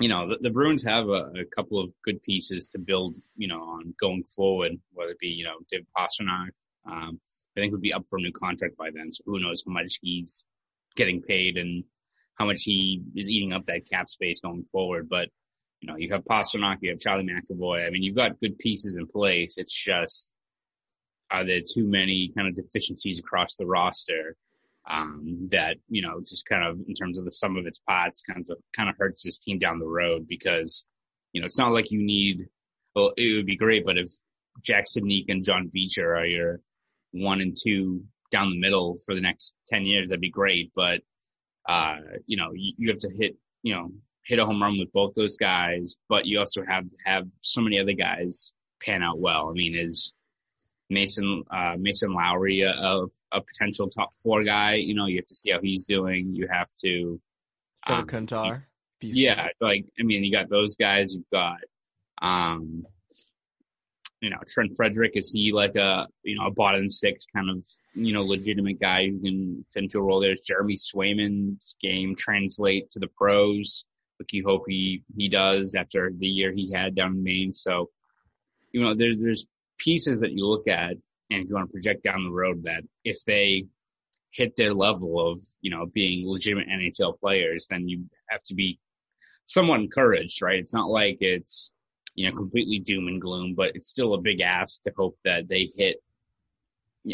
you 0.00 0.08
know, 0.08 0.28
the, 0.28 0.36
the 0.42 0.50
Bruins 0.50 0.84
have 0.84 1.08
a, 1.08 1.32
a, 1.40 1.44
couple 1.54 1.80
of 1.80 1.90
good 2.04 2.22
pieces 2.22 2.68
to 2.68 2.78
build, 2.78 3.14
you 3.36 3.48
know, 3.48 3.62
on 3.62 3.94
going 3.98 4.24
forward, 4.24 4.72
whether 4.92 5.12
it 5.12 5.18
be, 5.18 5.28
you 5.28 5.44
know, 5.44 5.56
David 5.70 5.86
Pastrnak, 5.96 6.50
um, 6.86 7.18
I 7.56 7.60
think 7.60 7.72
would 7.72 7.80
be 7.80 7.94
up 7.94 8.04
for 8.06 8.18
a 8.18 8.20
new 8.22 8.32
contract 8.32 8.76
by 8.76 8.90
then. 8.90 9.10
So 9.10 9.22
who 9.24 9.40
knows 9.40 9.64
how 9.66 9.72
much 9.72 9.98
he's 10.02 10.44
getting 10.96 11.22
paid 11.22 11.56
and 11.56 11.84
how 12.36 12.46
much 12.46 12.62
he 12.62 13.02
is 13.14 13.30
eating 13.30 13.52
up 13.52 13.66
that 13.66 13.88
cap 13.90 14.08
space 14.08 14.40
going 14.40 14.64
forward. 14.72 15.08
But, 15.08 15.28
you 15.80 15.88
know, 15.88 15.96
you 15.96 16.10
have 16.12 16.24
Pastrnak, 16.24 16.78
you 16.80 16.90
have 16.90 17.00
Charlie 17.00 17.26
McAvoy. 17.26 17.86
I 17.86 17.90
mean, 17.90 18.02
you've 18.02 18.16
got 18.16 18.40
good 18.40 18.58
pieces 18.58 18.96
in 18.96 19.06
place. 19.06 19.58
It's 19.58 19.74
just, 19.74 20.28
are 21.30 21.44
there 21.44 21.60
too 21.60 21.88
many 21.88 22.32
kind 22.36 22.48
of 22.48 22.56
deficiencies 22.56 23.18
across 23.18 23.56
the 23.56 23.66
roster? 23.66 24.36
um, 24.88 25.48
that 25.50 25.76
you 25.88 26.02
know 26.02 26.20
just 26.20 26.46
kind 26.46 26.64
of 26.64 26.78
in 26.86 26.94
terms 26.94 27.18
of 27.18 27.24
the 27.24 27.32
sum 27.32 27.56
of 27.56 27.66
its 27.66 27.80
parts 27.80 28.22
kind 28.22 28.44
of 28.48 28.58
kind 28.74 28.88
of 28.88 28.96
hurts 28.98 29.22
this 29.22 29.38
team 29.38 29.58
down 29.58 29.78
the 29.78 29.86
road 29.86 30.26
because 30.28 30.86
you 31.32 31.40
know 31.40 31.46
it's 31.46 31.58
not 31.58 31.72
like 31.72 31.90
you 31.90 32.02
need 32.02 32.46
well 32.94 33.12
it 33.16 33.36
would 33.36 33.46
be 33.46 33.56
great 33.56 33.84
but 33.84 33.98
if 33.98 34.10
Jack 34.62 34.84
Studnicka 34.86 35.26
and 35.28 35.44
John 35.44 35.70
Beecher 35.72 36.14
are 36.14 36.26
your 36.26 36.60
one 37.12 37.40
and 37.40 37.56
two 37.56 38.04
down 38.30 38.50
the 38.50 38.60
middle 38.60 38.96
for 39.04 39.14
the 39.14 39.20
next 39.20 39.54
10 39.70 39.86
years 39.86 40.08
that'd 40.08 40.20
be 40.20 40.30
great 40.30 40.70
but 40.74 41.00
uh 41.68 41.96
you 42.26 42.36
know 42.36 42.52
you, 42.54 42.72
you 42.76 42.88
have 42.88 42.98
to 42.98 43.10
hit 43.10 43.36
you 43.62 43.74
know 43.74 43.90
hit 44.24 44.38
a 44.38 44.46
home 44.46 44.62
run 44.62 44.78
with 44.78 44.92
both 44.92 45.14
those 45.14 45.36
guys 45.36 45.96
but 46.08 46.26
you 46.26 46.38
also 46.38 46.62
have 46.66 46.84
have 47.04 47.26
so 47.42 47.60
many 47.60 47.78
other 47.78 47.92
guys 47.92 48.54
pan 48.82 49.02
out 49.02 49.18
well 49.18 49.48
I 49.48 49.52
mean 49.52 49.76
is 49.76 50.14
Mason 50.90 51.44
uh, 51.50 51.74
Mason 51.78 52.10
Lohrei 52.10 52.64
a, 52.64 53.06
a, 53.32 53.40
potential 53.40 53.88
top 53.88 54.12
four 54.22 54.44
guy. 54.44 54.74
You 54.74 54.94
know, 54.94 55.06
you 55.06 55.16
have 55.16 55.26
to 55.26 55.34
see 55.34 55.50
how 55.50 55.60
he's 55.60 55.84
doing. 55.84 56.34
You 56.34 56.48
have 56.50 56.68
to. 56.84 57.20
Um, 57.86 58.06
Kantar. 58.06 58.62
Yeah, 59.00 59.48
like 59.60 59.86
I 59.98 60.04
mean, 60.04 60.24
you 60.24 60.32
got 60.32 60.48
those 60.48 60.76
guys. 60.76 61.14
You've 61.14 61.30
got, 61.32 61.58
um, 62.22 62.86
you 64.26 64.30
know, 64.30 64.38
Trent 64.48 64.74
Frederic 64.74 65.12
Is 65.14 65.30
he 65.30 65.52
like 65.52 65.76
a 65.76 66.08
you 66.24 66.36
know 66.36 66.46
a 66.46 66.50
bottom 66.50 66.90
six 66.90 67.26
kind 67.32 67.48
of 67.48 67.64
you 67.94 68.12
know 68.12 68.24
legitimate 68.24 68.80
guy 68.80 69.06
who 69.06 69.20
can 69.20 69.64
fit 69.72 69.84
into 69.84 70.00
a 70.00 70.02
role? 70.02 70.18
There's 70.20 70.40
Jeremy 70.40 70.74
Swayman's 70.74 71.76
game 71.80 72.16
translate 72.16 72.90
to 72.90 72.98
the 72.98 73.06
pros. 73.06 73.84
Like 74.18 74.32
you 74.32 74.42
hope 74.44 74.64
he 74.66 75.04
he 75.16 75.28
does 75.28 75.76
after 75.76 76.10
the 76.12 76.26
year 76.26 76.52
he 76.52 76.72
had 76.72 76.96
down 76.96 77.12
in 77.12 77.22
Maine. 77.22 77.52
So, 77.52 77.90
you 78.72 78.82
know, 78.82 78.94
there's 78.94 79.18
there's 79.18 79.46
pieces 79.78 80.22
that 80.22 80.32
you 80.32 80.44
look 80.44 80.66
at 80.66 80.96
and 81.30 81.42
if 81.42 81.48
you 81.48 81.54
want 81.54 81.68
to 81.68 81.72
project 81.72 82.02
down 82.02 82.24
the 82.24 82.32
road 82.32 82.64
that 82.64 82.82
if 83.04 83.22
they 83.24 83.66
hit 84.32 84.56
their 84.56 84.74
level 84.74 85.30
of, 85.30 85.38
you 85.60 85.70
know, 85.70 85.86
being 85.86 86.28
legitimate 86.28 86.66
NHL 86.66 87.20
players, 87.20 87.68
then 87.70 87.88
you 87.88 88.06
have 88.28 88.42
to 88.44 88.54
be 88.54 88.80
somewhat 89.44 89.78
encouraged, 89.78 90.42
right? 90.42 90.58
It's 90.58 90.74
not 90.74 90.90
like 90.90 91.18
it's, 91.20 91.72
you 92.16 92.28
know, 92.28 92.36
completely 92.36 92.80
doom 92.80 93.06
and 93.06 93.20
gloom, 93.20 93.54
but 93.54 93.76
it's 93.76 93.88
still 93.88 94.14
a 94.14 94.20
big 94.20 94.40
ask 94.40 94.82
to 94.82 94.92
hope 94.96 95.16
that 95.24 95.48
they 95.48 95.70
hit 95.76 95.98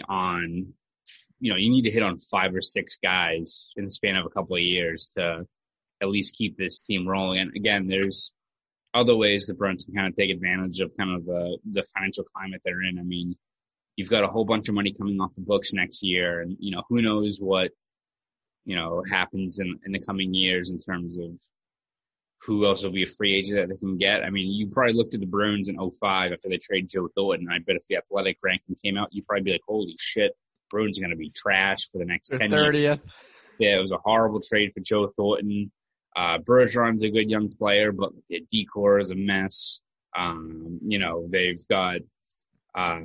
on, 0.09 0.73
you 1.41 1.51
know, 1.51 1.59
you 1.59 1.71
need 1.71 1.83
to 1.83 1.91
hit 1.91 2.03
on 2.03 2.19
five 2.19 2.55
or 2.55 2.63
six 2.63 2.97
guys 3.03 3.69
in 3.77 3.85
the 3.85 3.91
span 3.91 4.17
of 4.17 4.25
a 4.25 4.31
couple 4.31 4.57
of 4.57 4.63
years 4.63 5.13
to 5.17 5.47
at 6.01 6.09
least 6.09 6.37
keep 6.37 6.57
this 6.57 6.81
team 6.81 7.07
rolling. 7.07 7.41
And 7.41 7.55
again, 7.55 7.87
there's, 7.87 8.33
other 8.95 9.17
ways 9.17 9.47
the 9.47 9.55
Bruins 9.55 9.85
can 9.85 9.95
kind 9.95 10.07
of 10.07 10.15
take 10.15 10.31
advantage 10.31 10.81
of 10.81 10.95
kind 10.99 11.17
of 11.17 11.25
the, 11.25 11.57
the 11.71 11.83
financial 11.95 12.25
climate 12.25 12.61
they're 12.65 12.83
in. 12.83 12.99
I 12.99 13.03
mean, 13.03 13.37
you've 13.97 14.11
got 14.11 14.25
a 14.25 14.29
whole 14.29 14.45
bunch 14.45 14.69
of 14.69 14.75
money 14.75 14.93
coming 14.93 15.21
off 15.21 15.35
the 15.35 15.41
books 15.41 15.73
next 15.73 16.03
year 16.03 16.41
and, 16.41 16.57
you 16.61 16.73
know, 16.73 16.83
who 16.89 17.01
knows 17.01 17.39
what, 17.39 17.71
you 18.65 18.77
know, 18.77 19.03
happens 19.11 19.59
in, 19.59 19.79
in 19.87 19.93
the 19.93 20.05
coming 20.05 20.35
years 20.35 20.71
in 20.71 20.79
terms 20.79 21.19
of 21.19 21.41
who 22.45 22.67
else 22.67 22.83
will 22.83 22.91
be 22.91 23.05
a 23.05 23.07
free 23.07 23.35
agent 23.35 23.57
that 23.57 23.69
they 23.69 23.79
can 23.79 23.97
get. 23.97 24.25
I 24.25 24.31
mean, 24.31 24.51
you 24.51 24.67
probably 24.69 24.95
looked 24.95 25.15
at 25.15 25.21
the 25.21 25.27
Bruins 25.27 25.69
in 25.69 25.77
05 25.77 26.33
after 26.33 26.49
they 26.49 26.59
traded 26.59 26.91
Joe 26.91 27.09
Thornton. 27.15 27.49
I 27.49 27.59
bet 27.61 27.77
if 27.77 27.87
the 27.87 27.97
athletic 27.97 28.39
ranking 28.43 28.77
came 28.83 28.97
out, 28.97 29.09
you'd 29.13 29.27
probably 29.27 29.45
be 29.45 29.53
like, 29.53 29.61
holy 29.67 29.97
shit, 30.01 30.33
Bruins 30.69 30.99
are 30.99 31.03
going 31.03 31.11
to 31.11 31.17
be 31.17 31.31
trash 31.31 31.89
for 31.91 31.99
the 31.99 32.05
next 32.05 32.31
the 32.31 32.39
10 32.39 32.51
30th. 32.51 32.75
years. 32.75 32.99
Yeah, 33.59 33.77
it 33.77 33.81
was 33.81 33.93
a 33.93 33.99
horrible 33.99 34.41
trade 34.41 34.73
for 34.75 34.81
Joe 34.81 35.13
Thornton. 35.17 35.71
Uh, 36.17 36.39
Bergeron's 36.39 37.05
a 37.05 37.11
good 37.11 37.31
young 37.31 37.49
player, 37.49 37.93
but 37.93 38.11
the 38.29 38.45
decor 38.51 38.99
is 38.99 39.11
a 39.11 39.15
mess. 39.15 39.81
Um, 40.17 40.81
you 40.85 40.99
know, 40.99 41.27
they've 41.31 41.65
got, 41.69 42.01
uh, 42.75 43.01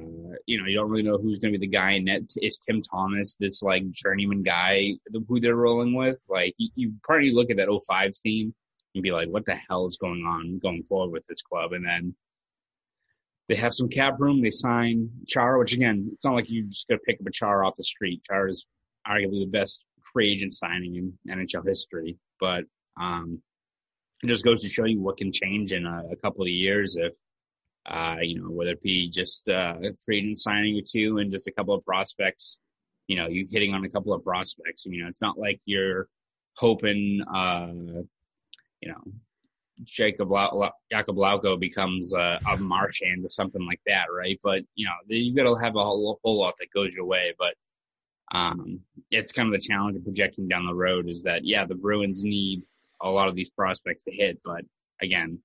you 0.48 0.60
know, 0.60 0.66
you 0.66 0.76
don't 0.76 0.90
really 0.90 1.04
know 1.04 1.18
who's 1.18 1.38
going 1.38 1.54
to 1.54 1.60
be 1.60 1.68
the 1.68 1.72
guy 1.72 1.92
in 1.92 2.06
net. 2.06 2.24
Is 2.42 2.58
Tim 2.58 2.82
Thomas 2.82 3.36
this 3.40 3.62
like 3.62 3.90
journeyman 3.92 4.42
guy 4.42 4.94
who 5.28 5.40
they're 5.40 5.56
rolling 5.56 5.94
with? 5.94 6.18
Like, 6.28 6.56
you, 6.58 6.70
you 6.76 6.94
probably 7.04 7.32
look 7.32 7.52
at 7.52 7.58
that 7.58 7.70
05 7.88 8.14
team 8.14 8.56
and 8.96 9.04
be 9.04 9.12
like, 9.12 9.28
what 9.28 9.46
the 9.46 9.56
hell 9.56 9.86
is 9.86 9.98
going 9.98 10.24
on 10.26 10.60
going 10.60 10.84
forward 10.84 11.12
with 11.12 11.26
this 11.28 11.42
club? 11.42 11.74
And 11.74 11.86
then 11.86 12.16
they 13.48 13.56
have 13.56 13.74
some 13.74 13.90
cap 13.90 14.16
room. 14.20 14.42
They 14.42 14.50
sign 14.50 15.10
Chara, 15.28 15.60
which 15.60 15.74
again, 15.74 16.10
it's 16.14 16.26
not 16.26 16.34
like 16.34 16.50
you 16.50 16.64
just 16.64 16.88
got 16.88 16.96
to 16.96 17.02
pick 17.06 17.20
up 17.20 17.28
a 17.28 17.32
Chara 17.32 17.68
off 17.68 17.76
the 17.78 17.84
street. 17.84 18.24
Chara 18.24 18.50
is 18.50 18.66
arguably 19.08 19.46
the 19.46 19.52
best 19.52 19.84
free 20.02 20.32
agent 20.32 20.54
signing 20.54 20.96
in 20.96 21.34
NHL 21.34 21.66
history, 21.66 22.18
but 22.40 22.66
um, 23.00 23.42
it 24.24 24.28
just 24.28 24.44
goes 24.44 24.62
to 24.64 24.70
show 24.70 24.86
you 24.86 25.00
what 25.02 25.18
can 25.18 25.32
change 25.32 25.72
in 25.72 25.86
a, 25.86 26.04
a 26.12 26.16
couple 26.18 26.44
of 26.44 26.50
years 26.50 26.98
if, 26.98 27.14
uh, 27.86 28.18
you 28.22 28.40
know, 28.40 28.50
whether 28.50 28.72
it 28.72 28.82
be 28.82 29.10
just 29.10 29.48
uh, 29.48 29.76
a 29.82 29.94
free 30.04 30.20
agent 30.20 30.40
signing 30.40 30.78
or 30.78 30.82
two 30.86 31.20
and 31.20 31.32
just 31.32 31.48
a 31.48 31.52
couple 31.52 31.74
of 31.74 31.86
prospects, 31.86 32.60
you 33.08 33.16
know, 33.16 33.28
you 33.28 33.48
hitting 33.50 33.74
on 33.74 33.86
a 33.86 33.90
couple 33.90 34.14
of 34.14 34.24
prospects. 34.24 34.86
You 34.86 35.04
know, 35.04 35.10
it's 35.10 35.22
not 35.22 35.38
like 35.38 35.62
you're 35.66 36.08
hoping, 36.56 37.22
uh, 37.34 37.72
you 38.82 38.90
know, 38.90 39.02
Jacob 39.84 40.32
Lau- 40.32 40.72
Jacob 40.92 41.16
Lauko 41.16 41.60
becomes 41.60 42.14
uh, 42.14 42.40
a 42.50 42.58
Marchand 42.58 43.26
or 43.26 43.30
something 43.30 43.66
like 43.66 43.82
that, 43.86 44.06
right? 44.16 44.40
But 44.44 44.64
you 44.76 44.86
know, 44.86 44.94
you 45.08 45.36
got 45.36 45.44
to 45.44 45.56
have 45.56 45.76
a 45.76 45.84
whole, 45.84 46.20
whole 46.24 46.40
lot 46.40 46.56
that 46.60 46.72
goes 46.74 46.96
your 46.96 47.06
way. 47.06 47.34
But 47.38 47.54
um, 48.32 48.82
it's 49.12 49.32
kind 49.32 49.54
of 49.54 49.60
the 49.60 49.66
challenge 49.66 49.98
of 49.98 50.04
projecting 50.04 50.48
down 50.48 50.66
the 50.66 50.74
road 50.74 51.10
is 51.10 51.24
that 51.24 51.46
yeah, 51.46 51.66
the 51.66 51.76
Bruins 51.76 52.24
need 52.24 52.64
a 53.02 53.10
lot 53.10 53.28
of 53.28 53.36
these 53.36 53.50
prospects 53.50 54.04
to 54.04 54.12
hit. 54.12 54.40
But 54.44 54.66
again, 55.02 55.40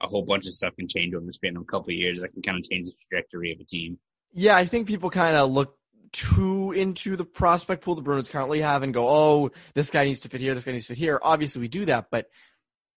a 0.00 0.06
whole 0.06 0.24
bunch 0.24 0.46
of 0.46 0.54
stuff 0.54 0.76
can 0.76 0.88
change 0.88 1.14
over 1.14 1.24
the 1.24 1.32
span 1.32 1.56
of 1.56 1.62
a 1.62 1.66
couple 1.66 1.90
of 1.90 1.96
years 1.96 2.20
that 2.20 2.32
can 2.32 2.42
kind 2.42 2.58
of 2.58 2.68
change 2.68 2.86
the 2.86 2.94
trajectory 3.08 3.52
of 3.52 3.60
a 3.60 3.64
team. 3.64 3.98
Yeah, 4.32 4.56
I 4.56 4.64
think 4.64 4.86
people 4.88 5.10
kind 5.10 5.36
of 5.36 5.50
look 5.50 5.76
too 6.12 6.72
into 6.72 7.16
the 7.16 7.24
prospect 7.24 7.84
pool 7.84 7.94
the 7.94 8.02
Bruins 8.02 8.28
currently 8.28 8.60
have 8.60 8.82
and 8.82 8.92
go, 8.92 9.08
oh, 9.08 9.50
this 9.74 9.90
guy 9.90 10.04
needs 10.04 10.20
to 10.20 10.28
fit 10.28 10.40
here, 10.40 10.54
this 10.54 10.64
guy 10.64 10.72
needs 10.72 10.86
to 10.86 10.94
fit 10.94 10.98
here. 10.98 11.18
Obviously, 11.22 11.60
we 11.60 11.68
do 11.68 11.84
that, 11.86 12.06
but 12.10 12.26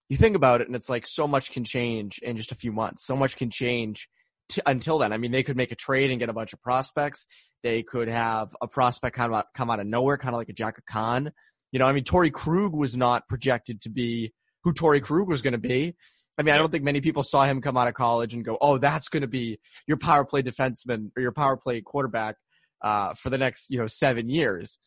you 0.10 0.18
think 0.18 0.36
about 0.36 0.62
it 0.62 0.68
and 0.68 0.76
it's 0.76 0.90
like 0.90 1.08
so 1.08 1.28
much 1.28 1.52
can 1.52 1.64
change 1.64 2.20
in 2.20 2.38
just 2.38 2.52
a 2.52 2.56
few 2.56 2.72
months. 2.72 3.06
So 3.06 3.16
much 3.16 3.38
can 3.38 3.50
change 3.50 4.08
t- 4.50 4.62
until 4.66 4.98
then. 5.00 5.14
I 5.14 5.18
mean, 5.18 5.32
they 5.32 5.44
could 5.44 5.58
make 5.58 5.72
a 5.72 5.76
trade 5.76 6.12
and 6.12 6.20
get 6.20 6.30
a 6.30 6.34
bunch 6.34 6.54
of 6.54 6.62
prospects. 6.62 7.28
They 7.64 7.82
could 7.82 8.08
have 8.08 8.56
a 8.62 8.68
prospect 8.68 9.16
come 9.16 9.34
out, 9.34 9.48
come 9.56 9.72
out 9.72 9.80
of 9.80 9.88
nowhere, 9.88 10.18
kind 10.18 10.36
of 10.36 10.40
like 10.40 10.50
a 10.50 10.54
Jack 10.54 10.78
of 10.78 10.86
Khan 10.86 11.32
you 11.76 11.80
know, 11.80 11.88
I 11.88 11.92
mean, 11.92 12.06
Torey 12.06 12.32
Krug 12.32 12.74
was 12.74 12.96
not 12.96 13.28
projected 13.28 13.82
to 13.82 13.90
be 13.90 14.32
who 14.64 14.74
Torey 14.74 15.04
Krug 15.04 15.28
was 15.28 15.42
going 15.42 15.52
to 15.52 15.58
be. 15.60 15.94
I 16.38 16.44
mean, 16.44 16.56
I 16.56 16.58
don't 16.58 16.72
think 16.72 16.86
many 16.86 17.02
people 17.02 17.22
saw 17.22 17.44
him 17.44 17.60
come 17.60 17.76
out 17.76 17.90
of 17.90 17.94
college 17.94 18.34
and 18.34 18.46
go, 18.46 18.58
"Oh, 18.62 18.78
that's 18.78 19.10
going 19.10 19.22
to 19.22 19.28
be 19.28 19.60
your 19.86 19.98
power 19.98 20.24
play 20.24 20.42
defenseman 20.42 21.12
or 21.18 21.22
your 21.22 21.34
power 21.34 21.58
play 21.58 21.82
quarterback 21.82 22.38
uh, 22.86 23.14
for 23.16 23.30
the 23.30 23.38
next, 23.38 23.70
you 23.70 23.78
know, 23.78 23.88
seven 23.88 24.30
years." 24.30 24.78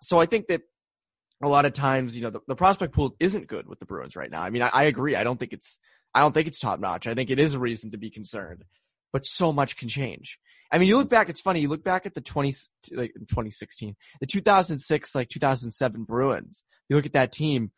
So 0.00 0.18
I 0.18 0.26
think 0.26 0.48
that 0.48 0.62
a 1.42 1.48
lot 1.48 1.64
of 1.64 1.72
times, 1.72 2.16
you 2.16 2.22
know, 2.22 2.30
the, 2.30 2.40
the 2.46 2.54
prospect 2.54 2.94
pool 2.94 3.16
isn't 3.18 3.48
good 3.48 3.66
with 3.68 3.78
the 3.80 3.86
Bruins 3.86 4.16
right 4.16 4.30
now. 4.30 4.42
I 4.42 4.50
mean, 4.50 4.62
I, 4.62 4.68
I 4.68 4.82
agree. 4.84 5.16
I 5.16 5.24
don't 5.24 5.38
think 5.38 5.52
it's, 5.52 5.78
I 6.14 6.20
don't 6.20 6.32
think 6.32 6.46
it's 6.46 6.60
top 6.60 6.78
notch. 6.78 7.06
I 7.06 7.14
think 7.14 7.30
it 7.30 7.38
is 7.38 7.54
a 7.54 7.58
reason 7.58 7.90
to 7.90 7.98
be 7.98 8.10
concerned, 8.10 8.64
but 9.12 9.26
so 9.26 9.52
much 9.52 9.76
can 9.76 9.88
change. 9.88 10.38
I 10.70 10.78
mean, 10.78 10.88
you 10.88 10.96
look 10.96 11.10
back, 11.10 11.28
it's 11.28 11.40
funny. 11.40 11.60
You 11.60 11.68
look 11.68 11.84
back 11.84 12.06
at 12.06 12.14
the 12.14 12.20
20, 12.20 12.54
like 12.92 13.12
2016, 13.14 13.94
the 14.20 14.26
2006, 14.26 15.14
like 15.14 15.28
2007 15.28 16.04
Bruins. 16.04 16.62
You 16.88 16.96
look 16.96 17.06
at 17.06 17.12
that 17.12 17.32
team 17.32 17.72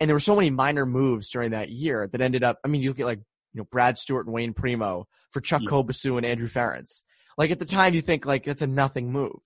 and 0.00 0.10
there 0.10 0.14
were 0.14 0.20
so 0.20 0.36
many 0.36 0.50
minor 0.50 0.84
moves 0.84 1.30
during 1.30 1.52
that 1.52 1.70
year 1.70 2.08
that 2.10 2.20
ended 2.20 2.44
up, 2.44 2.58
I 2.64 2.68
mean, 2.68 2.82
you 2.82 2.90
look 2.90 3.00
at 3.00 3.06
like, 3.06 3.20
you 3.54 3.60
know, 3.60 3.66
Brad 3.70 3.96
Stuart 3.96 4.26
and 4.26 4.34
Wayne 4.34 4.52
Primeau 4.52 5.06
for 5.30 5.40
Chuck 5.40 5.62
yeah. 5.62 5.70
Kobasew 5.70 6.16
and 6.18 6.26
Andrew 6.26 6.48
Ference. 6.48 7.02
Like 7.36 7.50
at 7.50 7.58
the 7.58 7.64
time 7.64 7.94
you 7.94 8.02
think 8.02 8.26
like 8.26 8.44
that's 8.44 8.62
a 8.62 8.66
nothing 8.66 9.12
move. 9.12 9.38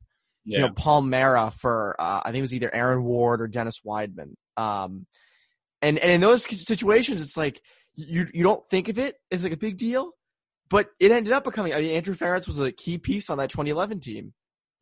Yeah. 0.44 0.58
You 0.58 0.66
know, 0.66 0.72
Paul 0.72 1.02
Mara 1.02 1.50
for, 1.50 1.96
uh, 1.98 2.20
I 2.24 2.30
think 2.30 2.38
it 2.38 2.42
was 2.42 2.54
either 2.54 2.74
Aaron 2.74 3.04
Ward 3.04 3.40
or 3.42 3.46
Dennis 3.46 3.80
Wideman. 3.86 4.34
Um, 4.56 5.06
and, 5.82 5.98
and 5.98 6.10
in 6.10 6.20
those 6.20 6.44
situations, 6.44 7.20
it's 7.20 7.36
like, 7.36 7.60
you, 7.94 8.26
you 8.32 8.42
don't 8.42 8.62
think 8.70 8.88
of 8.88 8.98
it 8.98 9.16
as 9.30 9.42
like 9.42 9.52
a 9.52 9.58
big 9.58 9.76
deal, 9.76 10.12
but 10.68 10.88
it 10.98 11.10
ended 11.10 11.32
up 11.32 11.44
becoming. 11.44 11.74
I 11.74 11.80
mean, 11.80 11.92
Andrew 11.92 12.14
Ference 12.14 12.46
was 12.46 12.60
a 12.60 12.72
key 12.72 12.98
piece 12.98 13.28
on 13.28 13.38
that 13.38 13.50
2011 13.50 14.00
team. 14.00 14.32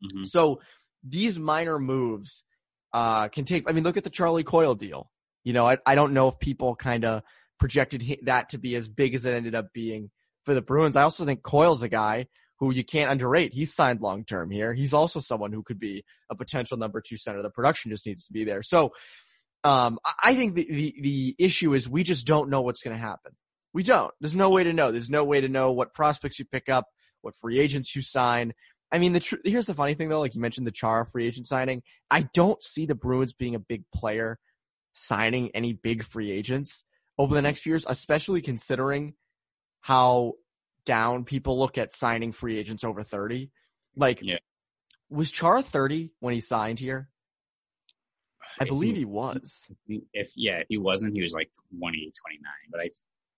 Mm-hmm. 0.03 0.23
So 0.25 0.61
these 1.03 1.37
minor 1.37 1.79
moves 1.79 2.43
uh, 2.93 3.27
can 3.27 3.45
take. 3.45 3.69
I 3.69 3.73
mean, 3.73 3.83
look 3.83 3.97
at 3.97 4.03
the 4.03 4.09
Charlie 4.09 4.43
Coyle 4.43 4.75
deal. 4.75 5.09
You 5.43 5.53
know, 5.53 5.67
I 5.67 5.77
I 5.85 5.95
don't 5.95 6.13
know 6.13 6.27
if 6.27 6.39
people 6.39 6.75
kind 6.75 7.05
of 7.05 7.23
projected 7.59 8.19
that 8.23 8.49
to 8.49 8.57
be 8.57 8.75
as 8.75 8.87
big 8.87 9.15
as 9.15 9.25
it 9.25 9.33
ended 9.33 9.55
up 9.55 9.73
being 9.73 10.11
for 10.45 10.53
the 10.53 10.61
Bruins. 10.61 10.95
I 10.95 11.03
also 11.03 11.25
think 11.25 11.43
Coyle's 11.43 11.83
a 11.83 11.89
guy 11.89 12.27
who 12.59 12.71
you 12.71 12.83
can't 12.83 13.11
underrate. 13.11 13.53
He's 13.53 13.73
signed 13.73 14.01
long 14.01 14.23
term 14.25 14.51
here. 14.51 14.73
He's 14.73 14.93
also 14.93 15.19
someone 15.19 15.51
who 15.53 15.63
could 15.63 15.79
be 15.79 16.03
a 16.29 16.35
potential 16.35 16.77
number 16.77 17.01
two 17.01 17.17
center. 17.17 17.41
The 17.41 17.49
production 17.49 17.91
just 17.91 18.05
needs 18.05 18.25
to 18.25 18.33
be 18.33 18.43
there. 18.43 18.63
So 18.63 18.91
Um, 19.65 19.99
I 20.23 20.35
think 20.35 20.55
the, 20.55 20.65
the, 20.69 20.95
the 21.01 21.35
issue 21.37 21.73
is 21.73 21.89
we 21.89 22.03
just 22.03 22.25
don't 22.25 22.49
know 22.49 22.61
what's 22.61 22.81
going 22.81 22.95
to 22.95 23.01
happen. 23.01 23.33
We 23.73 23.83
don't. 23.83 24.13
There's 24.21 24.35
no 24.35 24.49
way 24.49 24.63
to 24.63 24.71
know. 24.71 24.93
There's 24.93 25.09
no 25.09 25.25
way 25.25 25.41
to 25.41 25.49
know 25.49 25.73
what 25.73 25.93
prospects 25.93 26.39
you 26.39 26.45
pick 26.45 26.69
up, 26.69 26.85
what 27.21 27.35
free 27.35 27.59
agents 27.59 27.93
you 27.93 28.01
sign. 28.01 28.53
I 28.89 28.99
mean, 28.99 29.11
the 29.11 29.19
tr- 29.19 29.43
here's 29.43 29.65
the 29.65 29.73
funny 29.73 29.95
thing 29.95 30.07
though. 30.07 30.21
Like 30.21 30.33
you 30.33 30.39
mentioned, 30.39 30.65
the 30.65 30.71
Chara 30.71 31.05
free 31.05 31.27
agent 31.27 31.45
signing. 31.45 31.83
I 32.09 32.29
don't 32.33 32.63
see 32.63 32.85
the 32.85 32.95
Bruins 32.95 33.33
being 33.33 33.53
a 33.53 33.59
big 33.59 33.83
player 33.93 34.39
signing 34.93 35.51
any 35.53 35.73
big 35.73 36.03
free 36.03 36.31
agents 36.31 36.85
over 37.17 37.35
the 37.35 37.41
next 37.41 37.61
few 37.61 37.73
years, 37.73 37.85
especially 37.87 38.41
considering 38.41 39.13
how 39.81 40.35
down 40.89 41.23
people 41.23 41.59
look 41.59 41.77
at 41.77 41.93
signing 41.93 42.31
free 42.31 42.57
agents 42.57 42.83
over 42.83 43.03
30. 43.03 43.51
Like, 43.95 44.19
Yeah. 44.23 44.39
was 45.09 45.31
Chara 45.31 45.61
30 45.61 46.11
when 46.19 46.33
he 46.33 46.41
signed 46.41 46.79
here? 46.79 47.09
I 48.59 48.63
If 48.63 48.69
believe 48.69 48.95
he- 48.95 48.99
he 49.01 49.05
was. 49.05 49.67
If 50.13 50.31
yeah, 50.35 50.57
if 50.59 50.65
he 50.69 50.77
wasn't, 50.77 51.13
he 51.13 51.21
was 51.21 51.33
like 51.33 51.51
20, 51.77 52.11
29. 52.19 52.51
But 52.71 52.81
I 52.81 52.89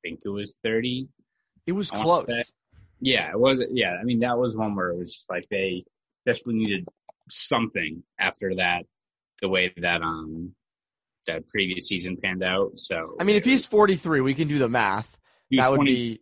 think 0.02 0.22
it 0.24 0.30
was 0.30 0.58
thirty. 0.64 1.10
It 1.68 1.74
was 1.74 1.92
I 1.92 2.02
close. 2.02 2.54
Yeah, 3.02 3.30
it 3.32 3.40
was. 3.40 3.62
Yeah, 3.72 3.98
I 4.00 4.04
mean 4.04 4.20
that 4.22 4.38
was 4.38 4.56
one 4.56 4.76
where 4.76 4.90
it 4.92 4.98
was 4.98 5.14
just 5.14 5.30
like 5.30 5.44
they 5.52 5.82
desperately 6.26 6.60
needed 6.64 6.88
something 7.30 8.04
after 8.18 8.56
that. 8.56 8.84
The 9.42 9.50
way 9.50 9.74
that 9.78 10.02
um 10.02 10.56
that 11.28 11.48
previous 11.50 11.88
season 11.88 12.18
panned 12.18 12.44
out. 12.44 12.78
So 12.80 13.16
I 13.20 13.24
mean, 13.26 13.36
if 13.36 13.44
he's 13.46 13.66
43, 13.66 14.22
we 14.22 14.34
can 14.34 14.48
do 14.48 14.58
the 14.60 14.70
math. 14.70 15.18
that 15.52 15.70
would 15.70 15.76
20 15.78 15.92
be 15.94 16.22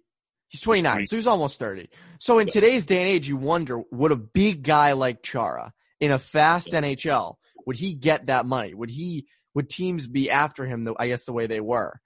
he's 0.50 0.62
29, 0.62 0.94
20. 0.94 1.06
so 1.08 1.16
he's 1.16 1.28
almost 1.28 1.60
30. 1.60 1.90
So 2.20 2.40
in 2.40 2.48
Yeah. 2.48 2.54
today's 2.54 2.86
day 2.86 3.02
and 3.02 3.10
age, 3.10 3.28
you 3.28 3.38
wonder 3.38 3.82
would 3.92 4.12
a 4.12 4.16
big 4.18 4.64
guy 4.64 4.92
like 4.94 5.24
Chara 5.24 5.74
in 6.00 6.12
a 6.12 6.18
fast 6.20 6.74
NHL 6.74 7.36
would 7.66 7.78
he 7.78 7.94
get 7.94 8.28
that 8.28 8.46
money? 8.46 8.74
Would 8.74 8.90
he 8.90 9.28
would 9.54 9.70
teams 9.70 10.08
be 10.08 10.30
after 10.32 10.66
him? 10.66 10.84
The, 10.84 10.94
I 10.98 11.08
guess 11.08 11.26
the 11.26 11.34
way 11.34 11.48
they 11.48 11.60
were, 11.60 12.00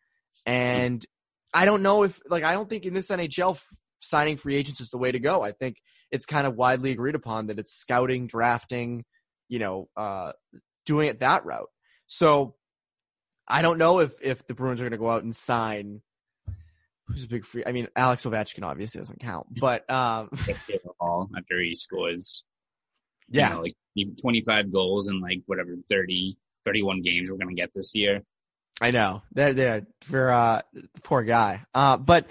and 0.45 1.05
I 1.53 1.65
don't 1.65 1.83
know 1.83 2.03
if 2.03 2.19
like 2.29 2.43
I 2.43 2.53
don't 2.53 2.67
think 2.69 2.85
in 2.85 2.93
this 2.93 3.09
NHL 3.09 3.61
signing 3.99 4.37
free 4.37 4.55
agents 4.55 4.81
is 4.81 4.89
the 4.89 4.97
way 4.97 5.11
to 5.11 5.19
go. 5.19 5.41
I 5.41 5.51
think 5.51 5.77
it's 6.11 6.25
kind 6.25 6.45
of 6.47 6.55
widely 6.55 6.91
agreed 6.91 7.15
upon 7.15 7.47
that 7.47 7.59
it's 7.59 7.73
scouting, 7.73 8.27
drafting, 8.27 9.05
you 9.47 9.59
know, 9.59 9.87
uh, 9.95 10.33
doing 10.85 11.07
it 11.07 11.19
that 11.21 11.45
route. 11.45 11.69
So 12.07 12.55
I 13.47 13.61
don't 13.61 13.77
know 13.77 13.99
if 13.99 14.13
if 14.21 14.45
the 14.47 14.53
Bruins 14.53 14.81
are 14.81 14.83
going 14.83 14.91
to 14.91 14.97
go 14.97 15.09
out 15.09 15.23
and 15.23 15.35
sign 15.35 16.01
who's 17.13 17.23
a 17.23 17.27
big 17.27 17.45
free. 17.45 17.63
I 17.65 17.71
mean, 17.71 17.87
Alex 17.95 18.25
Ovechkin 18.25 18.63
obviously 18.63 18.99
doesn't 18.99 19.19
count, 19.19 19.47
but 19.59 19.89
um, 19.89 20.29
after 21.37 21.59
he 21.61 21.75
scores 21.75 22.43
yeah, 23.29 23.49
you 23.49 23.55
know, 23.55 23.61
like 23.61 24.21
25 24.21 24.71
goals 24.71 25.07
in 25.07 25.19
like 25.21 25.41
whatever 25.45 25.75
30 25.89 26.37
31 26.65 27.01
games 27.01 27.29
we're 27.29 27.37
gonna 27.37 27.53
get 27.53 27.71
this 27.73 27.95
year. 27.95 28.23
I 28.81 28.91
know 28.91 29.21
that 29.33 29.55
they're 29.55 29.85
for 30.01 30.31
uh 30.31 30.61
poor 31.03 31.23
guy. 31.23 31.63
Uh, 31.73 31.97
but 31.97 32.27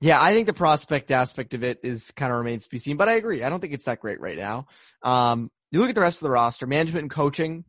yeah, 0.00 0.20
I 0.20 0.34
think 0.34 0.46
the 0.46 0.52
prospect 0.52 1.10
aspect 1.10 1.54
of 1.54 1.64
it 1.64 1.80
is 1.82 2.10
kind 2.10 2.30
of 2.30 2.38
remains 2.38 2.64
to 2.64 2.70
be 2.70 2.78
seen. 2.78 2.96
But 2.96 3.08
I 3.08 3.14
agree. 3.14 3.42
I 3.42 3.48
don't 3.48 3.60
think 3.60 3.72
it's 3.72 3.86
that 3.86 4.00
great 4.00 4.20
right 4.20 4.36
now. 4.36 4.66
Um, 5.02 5.50
you 5.70 5.80
look 5.80 5.88
at 5.88 5.94
the 5.94 6.00
rest 6.00 6.18
of 6.18 6.26
the 6.26 6.30
roster, 6.30 6.66
management 6.66 7.04
and 7.04 7.10
coaching. 7.10 7.64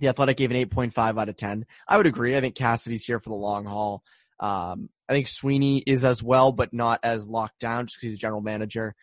The 0.00 0.08
Athletic 0.08 0.38
gave 0.38 0.50
an 0.50 0.56
8.5 0.56 1.20
out 1.20 1.28
of 1.28 1.36
10. 1.36 1.66
I 1.86 1.96
would 1.98 2.06
agree. 2.06 2.36
I 2.36 2.40
think 2.40 2.54
Cassidy's 2.54 3.04
here 3.04 3.20
for 3.20 3.28
the 3.28 3.36
long 3.36 3.66
haul. 3.66 4.02
Um, 4.40 4.88
I 5.08 5.12
think 5.12 5.28
Sweeney 5.28 5.82
is 5.86 6.04
as 6.04 6.22
well, 6.22 6.50
but 6.50 6.72
not 6.72 7.00
as 7.02 7.28
locked 7.28 7.60
down 7.60 7.86
just 7.86 7.98
because 8.00 8.12
he's 8.12 8.18
general 8.18 8.40
manager. 8.40 8.94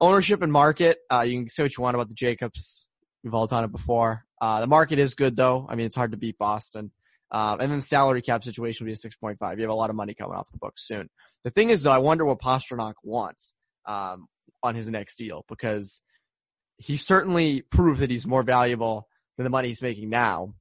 Ownership 0.00 0.42
and 0.42 0.52
market. 0.52 0.98
Uh, 1.10 1.22
you 1.22 1.38
can 1.38 1.48
say 1.48 1.62
what 1.62 1.76
you 1.76 1.82
want 1.82 1.94
about 1.94 2.08
the 2.08 2.14
Jacobs. 2.14 2.86
We've 3.22 3.34
all 3.34 3.46
done 3.46 3.64
it 3.64 3.72
before. 3.72 4.24
Uh, 4.40 4.60
the 4.60 4.66
market 4.66 4.98
is 4.98 5.14
good 5.14 5.36
though. 5.36 5.66
I 5.68 5.74
mean, 5.74 5.86
it's 5.86 5.94
hard 5.94 6.12
to 6.12 6.16
beat 6.16 6.38
Boston. 6.38 6.90
Um, 7.30 7.60
and 7.60 7.70
then 7.70 7.78
the 7.78 7.84
salary 7.84 8.22
cap 8.22 8.42
situation 8.42 8.84
will 8.84 8.90
be 8.90 8.94
a 8.94 8.96
6.5. 8.96 9.56
You 9.56 9.62
have 9.62 9.70
a 9.70 9.74
lot 9.74 9.90
of 9.90 9.96
money 9.96 10.14
coming 10.14 10.36
off 10.36 10.50
the 10.50 10.58
books 10.58 10.86
soon. 10.86 11.08
The 11.44 11.50
thing 11.50 11.70
is 11.70 11.82
though, 11.82 11.92
I 11.92 11.98
wonder 11.98 12.24
what 12.24 12.40
Pastrnak 12.40 12.94
wants, 13.04 13.54
um, 13.86 14.26
on 14.62 14.74
his 14.74 14.90
next 14.90 15.16
deal 15.16 15.44
because 15.48 16.02
he 16.78 16.96
certainly 16.96 17.62
proved 17.62 18.00
that 18.00 18.10
he's 18.10 18.26
more 18.26 18.42
valuable 18.42 19.06
than 19.36 19.44
the 19.44 19.50
money 19.50 19.68
he's 19.68 19.82
making 19.82 20.08
now. 20.08 20.54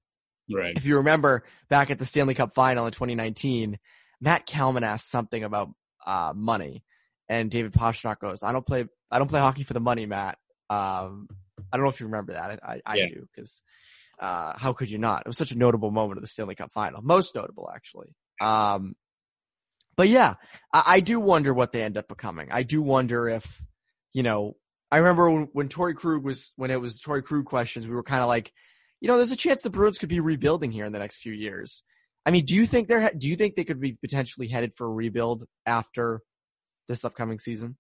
Right. 0.52 0.76
If 0.76 0.86
you 0.86 0.98
remember 0.98 1.44
back 1.70 1.92
at 1.92 2.00
the 2.00 2.06
Stanley 2.06 2.34
Cup 2.34 2.54
final 2.54 2.86
in 2.86 2.92
2019, 2.92 3.78
Matt 4.22 4.46
Kalman 4.46 4.84
asked 4.84 5.10
something 5.10 5.44
about, 5.44 5.70
uh, 6.06 6.34
money 6.36 6.84
and 7.28 7.52
David 7.52 7.74
Pastrnak 7.74 8.20
goes, 8.20 8.44
I 8.44 8.52
don't 8.52 8.66
play, 8.66 8.86
I 9.12 9.20
don't 9.20 9.28
play 9.28 9.40
hockey 9.40 9.64
for 9.64 9.74
the 9.74 9.80
money, 9.80 10.06
Matt. 10.06 10.38
Um, 10.70 11.28
I 11.72 11.78
don't 11.78 11.84
know 11.84 11.90
if 11.90 12.00
you 12.00 12.08
remember 12.08 12.34
that. 12.34 12.60
I, 12.64 12.74
I, 12.74 12.82
I 12.86 12.96
Yeah. 12.96 13.08
do 13.14 13.28
because, 13.34 13.62
uh, 14.20 14.54
how 14.58 14.74
could 14.74 14.90
you 14.92 14.98
not? 14.98 15.22
It 15.22 15.28
was 15.28 15.38
such 15.38 15.52
a 15.52 15.58
notable 15.58 15.92
moment 15.92 16.18
of 16.18 16.24
the 16.24 16.28
Stanley 16.28 16.56
Cup 16.56 16.72
final. 16.74 17.02
Most 17.02 17.36
notable, 17.36 17.70
actually. 17.74 18.14
Um, 18.42 18.96
but 19.96 20.10
yeah, 20.10 20.36
I, 20.74 20.84
I 20.88 21.00
do 21.00 21.20
wonder 21.20 21.54
what 21.54 21.72
they 21.72 21.84
end 21.84 21.98
up 21.98 22.08
becoming. 22.08 22.50
I 22.52 22.64
do 22.64 22.82
wonder 22.82 23.30
if, 23.30 23.62
you 24.14 24.24
know, 24.24 24.56
I 24.92 24.98
remember 24.98 25.30
when, 25.30 25.50
when 25.54 25.70
Torey 25.70 25.96
Krug 25.96 26.24
was, 26.24 26.52
when 26.56 26.72
it 26.72 26.82
was 26.82 27.00
Torey 27.00 27.24
Krug 27.24 27.46
questions, 27.46 27.88
we 27.88 27.94
were 27.94 28.04
kind 28.04 28.22
of 28.22 28.28
like, 28.28 28.52
you 29.02 29.08
know, 29.08 29.18
there's 29.18 29.32
a 29.32 29.36
chance 29.38 29.62
the 29.62 29.70
Bruins 29.70 30.00
could 30.00 30.10
be 30.10 30.20
rebuilding 30.20 30.72
here 30.72 30.86
in 30.86 30.92
the 30.92 31.00
next 31.00 31.18
few 31.18 31.34
years. 31.34 31.84
I 32.26 32.32
mean, 32.32 32.46
do 32.46 32.54
you 32.54 32.66
think 32.66 32.88
they're, 32.88 33.12
do 33.18 33.30
you 33.30 33.36
think 33.36 33.56
they 33.56 33.64
could 33.64 33.80
be 33.80 33.94
potentially 33.94 34.48
headed 34.48 34.74
for 34.74 34.86
a 34.86 34.90
rebuild 34.90 35.46
after 35.66 36.22
this 36.88 37.06
upcoming 37.06 37.40
season? 37.40 37.78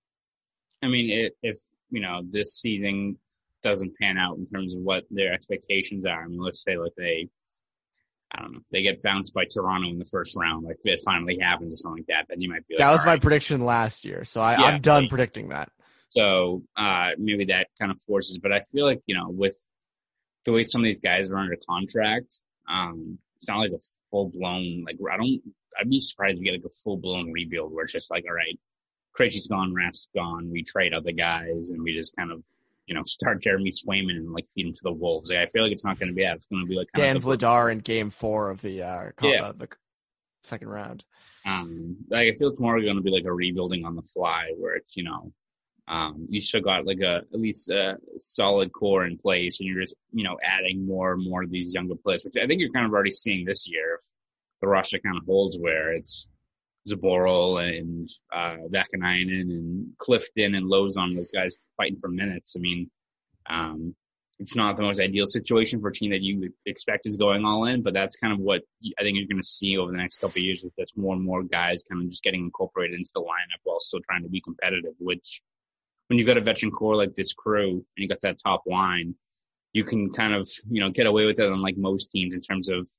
I 0.81 0.87
mean, 0.87 1.09
if, 1.11 1.33
if 1.43 1.57
you 1.89 2.01
know 2.01 2.21
this 2.27 2.55
season 2.55 3.17
doesn't 3.61 3.97
pan 3.97 4.17
out 4.17 4.37
in 4.37 4.47
terms 4.47 4.73
of 4.73 4.81
what 4.81 5.03
their 5.11 5.33
expectations 5.33 6.05
are, 6.05 6.23
I 6.23 6.27
mean, 6.27 6.39
let's 6.39 6.63
say 6.63 6.77
like 6.77 6.93
they, 6.97 7.27
I 8.31 8.41
don't 8.41 8.53
know, 8.53 8.59
they 8.71 8.81
get 8.81 9.03
bounced 9.03 9.33
by 9.33 9.45
Toronto 9.45 9.89
in 9.89 9.99
the 9.99 10.05
first 10.05 10.35
round, 10.35 10.65
like 10.65 10.77
it 10.83 11.01
finally 11.03 11.37
happens 11.39 11.73
or 11.73 11.75
something 11.75 12.03
like 12.03 12.07
that, 12.07 12.27
then 12.29 12.41
you 12.41 12.49
might 12.49 12.65
be 12.67 12.75
like, 12.75 12.79
That 12.79 12.91
was 12.91 13.03
my 13.05 13.13
right. 13.13 13.21
prediction 13.21 13.65
last 13.65 14.05
year, 14.05 14.23
so 14.23 14.39
I, 14.41 14.53
Yeah, 14.53 14.65
I'm 14.65 14.81
done 14.81 15.03
right. 15.03 15.09
predicting 15.09 15.49
that. 15.49 15.69
So 16.09 16.63
uh, 16.75 17.11
maybe 17.17 17.45
that 17.45 17.67
kind 17.79 17.91
of 17.91 18.01
forces. 18.01 18.39
But 18.39 18.51
I 18.51 18.61
feel 18.61 18.85
like 18.85 19.01
you 19.05 19.15
know, 19.15 19.29
with 19.29 19.55
the 20.45 20.51
way 20.51 20.63
some 20.63 20.81
of 20.81 20.85
these 20.85 20.99
guys 20.99 21.29
are 21.29 21.37
under 21.37 21.55
contract, 21.69 22.39
um, 22.67 23.19
it's 23.39 23.47
not 23.47 23.59
like 23.59 23.71
a 23.71 23.79
full 24.11 24.29
blown 24.35 24.83
like 24.85 24.97
I 25.11 25.17
don't. 25.17 25.41
I'd 25.79 25.89
be 25.89 26.01
surprised 26.01 26.33
if 26.35 26.39
we 26.39 26.45
get 26.45 26.51
like 26.53 26.65
a 26.65 26.75
full 26.83 26.97
blown 26.97 27.31
rebuild 27.31 27.71
where 27.73 27.85
it's 27.85 27.93
just 27.93 28.11
like, 28.11 28.25
all 28.27 28.33
right, 28.35 28.59
Krejci's 29.17 29.47
gone, 29.47 29.73
Rask's 29.73 30.09
gone, 30.13 30.49
we 30.51 30.63
trade 30.63 30.93
other 30.93 31.11
guys, 31.13 31.69
and 31.71 31.81
we 31.81 31.93
just 31.95 32.15
kind 32.17 32.31
of 32.31 32.43
you 32.85 32.95
know 32.95 33.03
start 33.05 33.41
Jeremy 33.41 33.71
Swayman 33.71 34.17
and 34.17 34.33
like 34.33 34.45
feed 34.53 34.65
him 34.67 34.73
to 34.73 34.81
the 34.83 34.91
wolves. 34.91 35.29
Like, 35.29 35.39
I 35.39 35.45
feel 35.45 35.63
like 35.63 35.71
it's 35.71 35.85
not 35.85 35.99
going 35.99 36.09
to 36.09 36.15
be 36.15 36.23
that. 36.23 36.35
It's 36.37 36.47
going 36.47 36.65
to 36.65 36.69
be 36.69 36.75
like 36.75 36.87
Dan 36.95 37.21
Vladar 37.21 37.71
in 37.71 37.79
Game 37.79 38.09
Four 38.09 38.49
of 38.49 38.61
the 38.61 38.81
uh, 38.83 39.11
Yeah. 39.21 39.43
uh, 39.43 39.51
the 39.53 39.69
second 40.43 40.67
round. 40.69 41.05
Um, 41.45 41.95
like 42.09 42.27
I 42.27 42.31
feel 42.33 42.49
it's 42.49 42.59
more 42.59 42.79
going 42.81 42.95
to 42.97 43.01
be 43.01 43.11
like 43.11 43.25
a 43.25 43.31
rebuilding 43.33 43.85
on 43.85 43.95
the 43.95 44.01
fly, 44.01 44.51
where 44.57 44.75
it's 44.75 44.97
you 44.97 45.03
know, 45.03 45.31
um, 45.89 46.27
you 46.29 46.39
still 46.39 46.61
got 46.61 46.85
like 46.85 47.01
a 47.01 47.23
at 47.33 47.39
least 47.39 47.69
a 47.69 47.97
solid 48.17 48.71
core 48.71 49.05
in 49.05 49.17
place, 49.17 49.59
and 49.59 49.67
you're 49.67 49.81
just 49.81 49.95
you 50.13 50.23
know 50.23 50.37
adding 50.43 50.85
more 50.85 51.13
and 51.13 51.27
more 51.27 51.43
of 51.43 51.49
these 51.49 51.73
younger 51.73 51.95
players, 51.95 52.23
which 52.23 52.37
I 52.41 52.47
think 52.47 52.61
you're 52.61 52.71
kind 52.71 52.85
of 52.85 52.93
already 52.93 53.11
seeing 53.11 53.43
this 53.43 53.67
year. 53.67 53.95
If 53.95 54.05
the 54.61 54.67
roster 54.67 54.99
kind 54.99 55.17
of 55.17 55.25
holds 55.25 55.57
where 55.59 55.93
it's 55.93 56.29
Zboril 56.87 57.59
and 57.67 58.07
uh, 58.33 58.67
Vaakanainen 58.69 59.51
and 59.51 59.87
Clifton 59.97 60.55
and 60.55 60.67
Lauzon, 60.67 61.15
those 61.15 61.31
guys 61.31 61.57
fighting 61.75 61.99
for 61.99 62.09
minutes. 62.09 62.55
I 62.55 62.59
mean, 62.59 62.89
um, 63.49 63.95
it's 64.39 64.55
not 64.55 64.77
the 64.77 64.83
most 64.83 65.01
ideal 65.01 65.25
situation 65.25 65.81
for 65.81 65.89
a 65.89 65.93
team 65.93 66.11
that 66.11 66.21
you 66.21 66.53
expect 66.65 67.05
is 67.05 67.17
going 67.17 67.43
all 67.43 67.65
in, 67.65 67.81
but 67.81 67.93
that's 67.93 68.15
kind 68.15 68.31
of 68.31 68.39
what 68.39 68.61
I 68.97 69.03
think 69.03 69.17
you're 69.17 69.27
going 69.27 69.41
to 69.41 69.47
see 69.47 69.77
over 69.77 69.91
the 69.91 69.97
next 69.97 70.21
couple 70.21 70.39
of 70.39 70.43
years. 70.43 70.63
Is 70.63 70.71
that's 70.77 70.95
more 70.95 71.13
and 71.13 71.23
more 71.23 71.43
guys 71.43 71.83
kind 71.89 72.03
of 72.03 72.09
just 72.09 72.23
getting 72.23 72.45
incorporated 72.45 72.97
into 72.97 73.11
the 73.13 73.21
lineup 73.21 73.59
while 73.63 73.79
still 73.79 73.99
trying 74.09 74.23
to 74.23 74.29
be 74.29 74.39
competitive. 74.39 74.93
Which, 74.99 75.41
when 76.09 76.19
you've 76.19 76.27
got 76.27 76.37
a 76.37 76.41
veteran 76.41 76.71
core 76.71 76.95
like 76.95 77.15
this 77.15 77.33
crew 77.33 77.71
and 77.71 77.85
you 77.95 78.07
got 78.07 78.21
that 78.21 78.39
top 78.43 78.63
line, 78.67 79.15
you 79.73 79.83
can 79.83 80.11
kind 80.11 80.33
of 80.33 80.49
you 80.69 80.81
know 80.81 80.89
get 80.89 81.07
away 81.07 81.25
with 81.25 81.39
it 81.39 81.51
unlike 81.51 81.77
most 81.77 82.11
teams 82.11 82.35
in 82.35 82.41
terms 82.41 82.69
of 82.69 82.89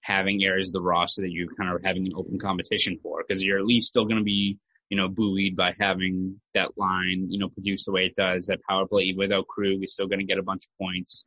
having 0.00 0.44
areas 0.44 0.68
of 0.68 0.74
the 0.74 0.82
roster 0.82 1.22
that 1.22 1.32
you're 1.32 1.54
kind 1.54 1.74
of 1.74 1.82
having 1.82 2.06
an 2.06 2.12
open 2.16 2.38
competition 2.38 2.98
for 3.02 3.24
because 3.26 3.42
you're 3.42 3.58
at 3.58 3.64
least 3.64 3.88
still 3.88 4.04
going 4.04 4.18
to 4.18 4.24
be 4.24 4.58
you 4.90 4.96
know, 4.96 5.08
buoyed 5.08 5.56
by 5.56 5.74
having 5.80 6.40
that 6.52 6.76
line, 6.76 7.26
you 7.28 7.38
know, 7.38 7.48
produce 7.48 7.86
the 7.86 7.92
way 7.92 8.06
it 8.06 8.14
does. 8.14 8.46
That 8.46 8.62
power 8.62 8.86
play, 8.86 9.04
even 9.04 9.18
without 9.18 9.48
Krug, 9.48 9.82
is 9.82 9.92
still 9.92 10.06
going 10.06 10.20
to 10.20 10.24
get 10.24 10.38
a 10.38 10.42
bunch 10.42 10.66
of 10.66 10.78
points. 10.78 11.26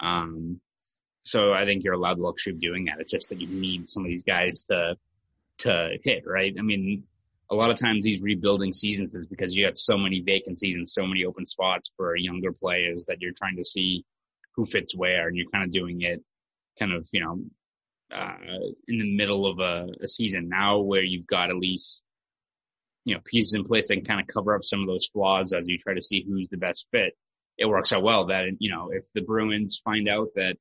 Um, 0.00 0.60
so 1.24 1.52
I 1.52 1.64
think 1.64 1.84
you're 1.84 1.94
allowed 1.94 2.18
the 2.18 2.22
luxury 2.22 2.52
of 2.52 2.60
doing 2.60 2.86
that. 2.86 3.00
It's 3.00 3.12
just 3.12 3.28
that 3.28 3.40
you 3.40 3.48
need 3.48 3.88
some 3.88 4.04
of 4.04 4.08
these 4.08 4.24
guys 4.24 4.64
to 4.64 4.96
to 5.58 5.98
hit, 6.04 6.24
right? 6.26 6.54
I 6.58 6.62
mean, 6.62 7.04
a 7.50 7.54
lot 7.54 7.70
of 7.70 7.78
times 7.78 8.04
these 8.04 8.22
rebuilding 8.22 8.72
seasons 8.72 9.14
is 9.14 9.26
because 9.26 9.54
you 9.54 9.64
have 9.66 9.76
so 9.76 9.96
many 9.96 10.20
vacancies 10.20 10.76
and 10.76 10.88
so 10.88 11.06
many 11.06 11.24
open 11.24 11.46
spots 11.46 11.92
for 11.96 12.16
younger 12.16 12.52
players 12.52 13.06
that 13.06 13.18
you're 13.20 13.32
trying 13.32 13.56
to 13.56 13.64
see 13.64 14.04
who 14.54 14.64
fits 14.66 14.96
where, 14.96 15.28
and 15.28 15.36
you're 15.36 15.48
kind 15.52 15.64
of 15.64 15.70
doing 15.70 16.02
it 16.02 16.22
kind 16.78 16.92
of, 16.92 17.08
you 17.12 17.20
know, 17.24 17.40
uh, 18.14 18.36
in 18.86 18.98
the 18.98 19.16
middle 19.16 19.46
of 19.46 19.58
a, 19.58 19.86
a 20.02 20.08
season 20.08 20.48
now 20.48 20.80
where 20.80 21.02
you've 21.02 21.26
got 21.26 21.50
at 21.50 21.56
least 21.56 22.02
you 23.04 23.14
know, 23.14 23.20
pieces 23.24 23.54
in 23.54 23.64
place 23.64 23.88
that 23.88 23.96
can 23.96 24.04
kind 24.04 24.20
of 24.20 24.26
cover 24.26 24.54
up 24.54 24.62
some 24.62 24.80
of 24.80 24.86
those 24.86 25.06
flaws 25.06 25.54
as 25.54 25.64
you 25.66 25.78
try 25.78 25.94
to 25.94 26.02
see 26.02 26.24
who's 26.28 26.48
the 26.50 26.58
best 26.58 26.86
fit. 26.92 27.14
It 27.56 27.66
works 27.66 27.90
out 27.90 28.02
well 28.02 28.26
that, 28.26 28.44
you 28.58 28.70
know, 28.70 28.90
if 28.92 29.06
the 29.14 29.22
Bruins 29.22 29.80
find 29.82 30.08
out 30.08 30.28
that 30.36 30.56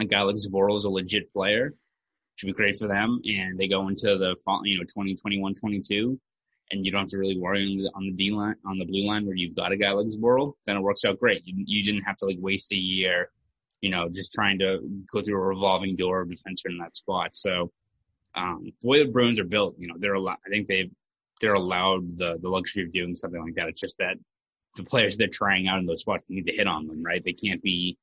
a 0.00 0.04
guy 0.04 0.22
like 0.22 0.34
Zboril 0.34 0.76
is 0.76 0.84
a 0.84 0.90
legit 0.90 1.32
player, 1.32 1.74
should 2.36 2.46
be 2.46 2.52
great 2.52 2.76
for 2.76 2.88
them. 2.88 3.20
And 3.24 3.58
they 3.58 3.68
go 3.68 3.88
into 3.88 4.18
the 4.18 4.36
fall, 4.44 4.62
you 4.64 4.78
know 4.78 4.84
2021 4.84 5.54
22, 5.54 6.18
and 6.72 6.84
you 6.84 6.92
don't 6.92 7.02
have 7.02 7.08
to 7.10 7.18
really 7.18 7.38
worry 7.38 7.62
on 7.62 7.76
the 7.78 7.90
on 7.94 8.06
the 8.06 8.12
D 8.12 8.30
line 8.30 8.56
on 8.66 8.78
the 8.78 8.84
blue 8.84 9.06
line 9.06 9.26
where 9.26 9.36
you've 9.36 9.56
got 9.56 9.72
a 9.72 9.76
guy 9.76 9.90
like 9.92 10.06
Zboril. 10.06 10.54
Then 10.66 10.76
it 10.76 10.82
works 10.82 11.04
out 11.04 11.18
great. 11.18 11.42
You 11.44 11.54
you 11.66 11.84
didn't 11.84 12.02
have 12.02 12.16
to 12.18 12.26
like 12.26 12.38
waste 12.40 12.72
a 12.72 12.76
year, 12.76 13.30
you 13.80 13.90
know, 13.90 14.08
just 14.08 14.32
trying 14.32 14.58
to 14.60 14.80
go 15.12 15.22
through 15.22 15.36
a 15.36 15.46
revolving 15.46 15.96
door 15.96 16.22
of 16.22 16.28
defensemen 16.28 16.72
in 16.72 16.78
that 16.78 16.96
spot. 16.96 17.34
So 17.34 17.70
um, 18.34 18.72
the 18.82 18.88
way 18.88 19.04
the 19.04 19.10
Bruins 19.10 19.38
are 19.38 19.44
built, 19.44 19.76
you 19.78 19.88
know, 19.88 19.94
they're 19.98 20.14
a 20.14 20.20
lot. 20.20 20.38
I 20.46 20.50
think 20.50 20.68
they've 20.68 20.90
they're 21.40 21.54
allowed 21.54 22.16
the 22.16 22.38
the 22.40 22.48
luxury 22.48 22.84
of 22.84 22.92
doing 22.92 23.14
something 23.14 23.42
like 23.42 23.54
that. 23.54 23.68
It's 23.68 23.80
just 23.80 23.98
that 23.98 24.16
the 24.76 24.82
players 24.82 25.16
they're 25.16 25.28
trying 25.28 25.68
out 25.68 25.78
in 25.78 25.86
those 25.86 26.00
spots 26.00 26.26
need 26.28 26.46
to 26.46 26.52
hit 26.52 26.66
on 26.66 26.86
them, 26.86 27.02
right? 27.02 27.22
They 27.24 27.32
can't 27.32 27.62
be 27.62 27.96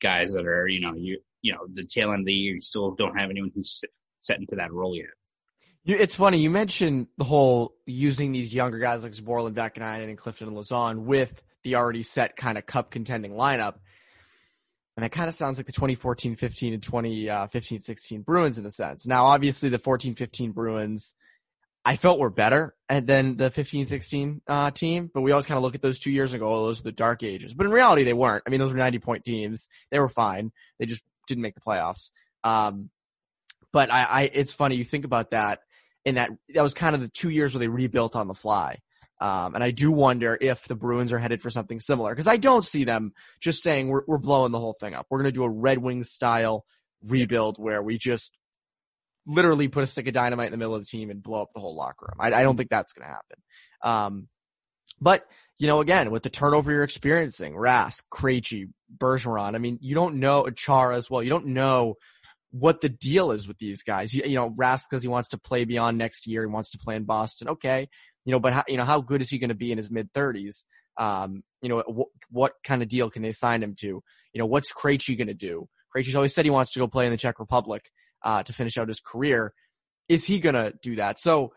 guys 0.00 0.32
that 0.34 0.46
are, 0.46 0.68
you 0.68 0.80
know, 0.80 0.94
you 0.94 1.20
you 1.42 1.52
know, 1.52 1.66
the 1.72 1.84
tail 1.84 2.12
end 2.12 2.20
of 2.20 2.26
the 2.26 2.32
year, 2.32 2.54
you 2.54 2.60
still 2.60 2.92
don't 2.92 3.18
have 3.18 3.30
anyone 3.30 3.50
who's 3.54 3.84
set 4.18 4.38
into 4.38 4.56
that 4.56 4.72
role 4.72 4.96
yet. 4.96 5.06
It's 5.84 6.14
funny 6.14 6.38
you 6.38 6.50
mentioned 6.50 7.08
the 7.18 7.24
whole 7.24 7.74
using 7.86 8.30
these 8.30 8.54
younger 8.54 8.78
guys 8.78 9.02
like 9.02 9.12
Zboril 9.12 9.48
and 9.48 9.56
Vaakanainen 9.56 10.08
and 10.08 10.16
Clifton 10.16 10.46
and 10.46 10.56
Lauzon 10.56 11.00
with 11.00 11.42
the 11.64 11.74
already 11.74 12.04
set 12.04 12.36
kind 12.36 12.56
of 12.56 12.66
cup 12.66 12.92
contending 12.92 13.32
lineup. 13.32 13.74
And 14.96 15.02
that 15.02 15.10
kind 15.10 15.28
of 15.28 15.34
sounds 15.34 15.58
like 15.58 15.66
the 15.66 15.72
2014, 15.72 16.36
15 16.36 16.74
and 16.74 16.82
2015, 16.82 17.78
uh, 17.78 17.80
16 17.80 18.22
Bruins 18.22 18.58
in 18.58 18.66
a 18.66 18.70
sense. 18.70 19.06
Now, 19.06 19.26
obviously 19.26 19.70
the 19.70 19.78
14, 19.78 20.14
15 20.14 20.52
Bruins, 20.52 21.14
I 21.84 21.96
felt 21.96 22.20
were 22.20 22.30
better 22.30 22.76
than 22.88 23.36
the 23.36 23.50
15 23.50 23.86
16 23.86 24.42
uh, 24.46 24.70
team, 24.70 25.10
but 25.12 25.22
we 25.22 25.32
always 25.32 25.46
kind 25.46 25.56
of 25.56 25.64
look 25.64 25.74
at 25.74 25.82
those 25.82 25.98
two 25.98 26.12
years 26.12 26.32
and 26.32 26.40
go, 26.40 26.54
oh, 26.54 26.66
those 26.66 26.80
are 26.80 26.84
the 26.84 26.92
dark 26.92 27.24
ages. 27.24 27.54
But 27.54 27.66
in 27.66 27.72
reality, 27.72 28.04
they 28.04 28.12
weren't. 28.12 28.44
I 28.46 28.50
mean, 28.50 28.60
those 28.60 28.72
were 28.72 28.78
90 28.78 29.00
point 29.00 29.24
teams. 29.24 29.68
They 29.90 29.98
were 29.98 30.08
fine. 30.08 30.52
They 30.78 30.86
just 30.86 31.02
didn't 31.32 31.42
make 31.42 31.54
the 31.54 31.60
playoffs. 31.60 32.10
Um, 32.44 32.90
but 33.72 33.90
I, 33.90 34.04
I, 34.04 34.30
it's 34.32 34.52
funny. 34.52 34.76
You 34.76 34.84
think 34.84 35.04
about 35.04 35.30
that 35.30 35.60
in 36.04 36.16
that, 36.16 36.30
that 36.54 36.62
was 36.62 36.74
kind 36.74 36.94
of 36.94 37.00
the 37.00 37.08
two 37.08 37.30
years 37.30 37.54
where 37.54 37.60
they 37.60 37.68
rebuilt 37.68 38.16
on 38.16 38.28
the 38.28 38.34
fly. 38.34 38.78
Um, 39.20 39.54
and 39.54 39.62
I 39.62 39.70
do 39.70 39.92
wonder 39.92 40.36
if 40.40 40.64
the 40.64 40.74
Bruins 40.74 41.12
are 41.12 41.18
headed 41.18 41.40
for 41.40 41.48
something 41.48 41.78
similar 41.78 42.10
because 42.10 42.26
I 42.26 42.38
don't 42.38 42.66
see 42.66 42.82
them 42.82 43.12
just 43.40 43.62
saying 43.62 43.88
we're, 43.88 44.02
we're 44.06 44.18
blowing 44.18 44.50
the 44.50 44.58
whole 44.58 44.74
thing 44.74 44.94
up. 44.94 45.06
We're 45.10 45.18
going 45.18 45.32
to 45.32 45.38
do 45.38 45.44
a 45.44 45.48
Red 45.48 45.78
Wings 45.78 46.10
style 46.10 46.64
rebuild 47.06 47.56
where 47.58 47.82
we 47.82 47.98
just 47.98 48.36
literally 49.24 49.68
put 49.68 49.84
a 49.84 49.86
stick 49.86 50.08
of 50.08 50.12
dynamite 50.12 50.46
in 50.46 50.50
the 50.50 50.56
middle 50.56 50.74
of 50.74 50.82
the 50.82 50.86
team 50.86 51.08
and 51.08 51.22
blow 51.22 51.42
up 51.42 51.50
the 51.54 51.60
whole 51.60 51.76
locker 51.76 52.06
room. 52.06 52.18
I, 52.18 52.40
I 52.40 52.42
don't 52.42 52.56
think 52.56 52.70
that's 52.70 52.92
going 52.92 53.08
to 53.08 53.14
happen. 53.14 53.38
Um, 53.82 54.28
but 55.00 55.26
you 55.58 55.68
know, 55.68 55.80
again, 55.80 56.10
with 56.10 56.22
the 56.22 56.30
turnover 56.30 56.72
you're 56.72 56.82
experiencing, 56.82 57.54
Rask, 57.54 58.02
Krejci, 58.12 58.70
Bergeron, 58.96 59.54
I 59.54 59.58
mean, 59.58 59.78
you 59.80 59.94
don't 59.94 60.16
know 60.16 60.48
Chara 60.50 60.96
as 60.96 61.08
well. 61.08 61.22
You 61.22 61.30
don't 61.30 61.46
know 61.46 61.94
what 62.50 62.80
the 62.80 62.88
deal 62.88 63.30
is 63.30 63.46
with 63.46 63.58
these 63.58 63.82
guys. 63.82 64.12
You, 64.12 64.24
you 64.24 64.34
know, 64.34 64.50
Rask 64.50 64.82
because 64.90 65.02
he 65.02 65.08
wants 65.08 65.30
to 65.30 65.38
play 65.38 65.64
beyond 65.64 65.98
next 65.98 66.26
year. 66.26 66.42
He 66.42 66.52
wants 66.52 66.70
to 66.70 66.78
play 66.78 66.96
in 66.96 67.04
Boston. 67.04 67.48
Okay. 67.48 67.88
You 68.24 68.32
know, 68.32 68.40
but 68.40 68.52
how, 68.52 68.64
you 68.68 68.76
know, 68.76 68.84
how 68.84 69.00
good 69.00 69.20
is 69.20 69.30
he 69.30 69.38
going 69.38 69.48
to 69.48 69.54
be 69.54 69.72
in 69.72 69.78
his 69.78 69.90
mid 69.90 70.12
thirties? 70.12 70.64
Um, 70.98 71.42
you 71.60 71.68
know, 71.68 71.82
wh- 71.82 72.32
what 72.32 72.52
kind 72.64 72.82
of 72.82 72.88
deal 72.88 73.08
can 73.08 73.22
they 73.22 73.32
sign 73.32 73.62
him 73.62 73.74
to? 73.80 73.86
You 73.86 74.38
know, 74.38 74.46
what's 74.46 74.72
Krejci 74.72 75.16
going 75.16 75.28
to 75.28 75.34
do? 75.34 75.68
Krejci's 75.94 76.16
always 76.16 76.34
said 76.34 76.44
he 76.44 76.50
wants 76.50 76.72
to 76.72 76.80
go 76.80 76.88
play 76.88 77.06
in 77.06 77.12
the 77.12 77.18
Czech 77.18 77.38
Republic 77.38 77.90
uh, 78.24 78.42
to 78.42 78.52
finish 78.52 78.76
out 78.78 78.88
his 78.88 79.00
career. 79.00 79.52
Is 80.08 80.24
he 80.24 80.40
going 80.40 80.54
to 80.54 80.74
do 80.82 80.96
that? 80.96 81.20
So 81.20 81.52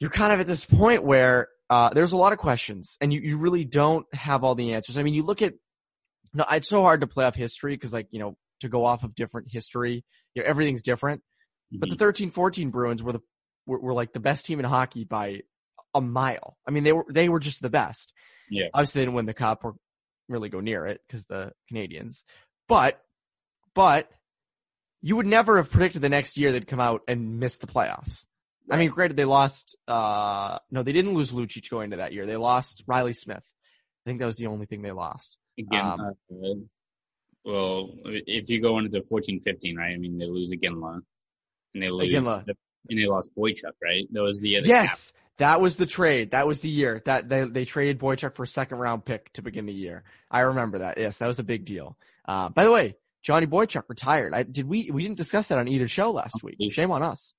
you're 0.00 0.10
kind 0.10 0.32
of 0.32 0.40
at 0.40 0.46
this 0.46 0.64
point 0.64 1.04
where 1.04 1.48
uh, 1.70 1.90
there's 1.90 2.12
a 2.12 2.16
lot 2.16 2.32
of 2.32 2.38
questions, 2.38 2.96
and 3.00 3.12
you, 3.12 3.20
you 3.20 3.36
really 3.38 3.64
don't 3.64 4.06
have 4.14 4.44
all 4.44 4.54
the 4.54 4.74
answers. 4.74 4.96
I 4.96 5.02
mean, 5.02 5.14
you 5.14 5.22
look 5.22 5.42
at 5.42 5.54
no, 6.32 6.44
it's 6.50 6.68
so 6.68 6.82
hard 6.82 7.00
to 7.00 7.06
play 7.06 7.24
off 7.24 7.34
history 7.34 7.74
because, 7.74 7.92
like, 7.92 8.08
you 8.10 8.18
know, 8.18 8.36
to 8.60 8.68
go 8.68 8.84
off 8.84 9.04
of 9.04 9.14
different 9.14 9.48
history, 9.50 10.04
you 10.34 10.42
know, 10.42 10.48
everything's 10.48 10.82
different. 10.82 11.20
Mm-hmm. 11.72 11.80
But 11.80 11.90
the 11.90 11.96
13 11.96 12.30
14 12.30 12.70
Bruins 12.70 13.02
were 13.02 13.12
the 13.12 13.20
were, 13.66 13.80
were, 13.80 13.94
like 13.94 14.12
the 14.12 14.20
best 14.20 14.46
team 14.46 14.58
in 14.58 14.64
hockey 14.64 15.04
by 15.04 15.42
a 15.94 16.00
mile. 16.00 16.56
I 16.66 16.70
mean, 16.70 16.84
they 16.84 16.92
were 16.92 17.06
they 17.08 17.28
were 17.28 17.40
just 17.40 17.60
the 17.60 17.70
best. 17.70 18.12
Yeah. 18.50 18.68
Obviously, 18.72 19.00
they 19.00 19.04
didn't 19.06 19.16
win 19.16 19.26
the 19.26 19.34
cup 19.34 19.64
or 19.64 19.74
really 20.28 20.48
go 20.48 20.60
near 20.60 20.86
it 20.86 21.00
because 21.06 21.26
the 21.26 21.52
Canadiens. 21.70 22.24
But 22.68 23.00
but 23.74 24.10
you 25.00 25.16
would 25.16 25.26
never 25.26 25.58
have 25.58 25.70
predicted 25.70 26.02
the 26.02 26.08
next 26.08 26.36
year 26.36 26.50
they'd 26.50 26.66
come 26.66 26.80
out 26.80 27.02
and 27.06 27.38
miss 27.38 27.56
the 27.56 27.66
playoffs. 27.66 28.24
Right. 28.68 28.76
I 28.76 28.78
mean, 28.80 28.90
granted, 28.90 29.16
they 29.16 29.24
lost. 29.24 29.76
uh 29.86 30.58
No, 30.70 30.82
they 30.82 30.92
didn't 30.92 31.14
lose 31.14 31.32
Lucic 31.32 31.70
going 31.70 31.84
into 31.84 31.98
that 31.98 32.12
year. 32.12 32.26
They 32.26 32.36
lost 32.36 32.84
Riley 32.86 33.14
Smith. 33.14 33.42
I 33.44 34.10
think 34.10 34.20
that 34.20 34.26
was 34.26 34.36
the 34.36 34.46
only 34.46 34.66
thing 34.66 34.82
they 34.82 34.92
lost. 34.92 35.38
Again, 35.58 35.80
um, 35.84 36.00
uh, 36.00 36.54
well, 37.44 37.94
if 38.04 38.50
you 38.50 38.60
go 38.60 38.78
into 38.78 38.90
the 38.90 39.00
14-15, 39.00 39.76
right? 39.76 39.92
I 39.92 39.96
mean, 39.96 40.18
they 40.18 40.26
lose 40.26 40.52
Iginla, 40.52 41.00
and 41.74 41.82
they 41.82 41.88
lose, 41.88 42.12
Iginla. 42.12 42.44
and 42.88 42.98
they 42.98 43.06
lost 43.06 43.30
Boychuk, 43.36 43.72
right? 43.82 44.06
That 44.12 44.22
was 44.22 44.40
the 44.40 44.58
other. 44.58 44.66
Yes, 44.66 45.12
cap. 45.12 45.20
that 45.38 45.60
was 45.60 45.76
the 45.78 45.86
trade. 45.86 46.32
That 46.32 46.46
was 46.46 46.60
the 46.60 46.68
year 46.68 47.02
that 47.06 47.28
they 47.28 47.44
they 47.44 47.64
traded 47.64 47.98
Boychuk 47.98 48.34
for 48.34 48.42
a 48.42 48.48
second 48.48 48.78
round 48.78 49.04
pick 49.04 49.32
to 49.32 49.42
begin 49.42 49.64
the 49.66 49.72
year. 49.72 50.04
I 50.30 50.40
remember 50.40 50.80
that. 50.80 50.98
Yes, 50.98 51.18
that 51.18 51.26
was 51.26 51.38
a 51.38 51.44
big 51.44 51.64
deal. 51.64 51.96
Uh, 52.26 52.50
by 52.50 52.64
the 52.64 52.70
way, 52.70 52.96
Johnny 53.22 53.46
Boychuk 53.46 53.84
retired. 53.88 54.34
I 54.34 54.42
did 54.42 54.68
we 54.68 54.90
we 54.90 55.02
didn't 55.02 55.16
discuss 55.16 55.48
that 55.48 55.58
on 55.58 55.68
either 55.68 55.88
show 55.88 56.10
last 56.10 56.42
week. 56.42 56.58
Shame 56.70 56.90
on 56.90 57.02
us. 57.02 57.32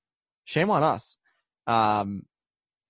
Shame 0.46 0.72
on 0.72 0.82
us. 0.82 1.19
Um, 1.70 2.26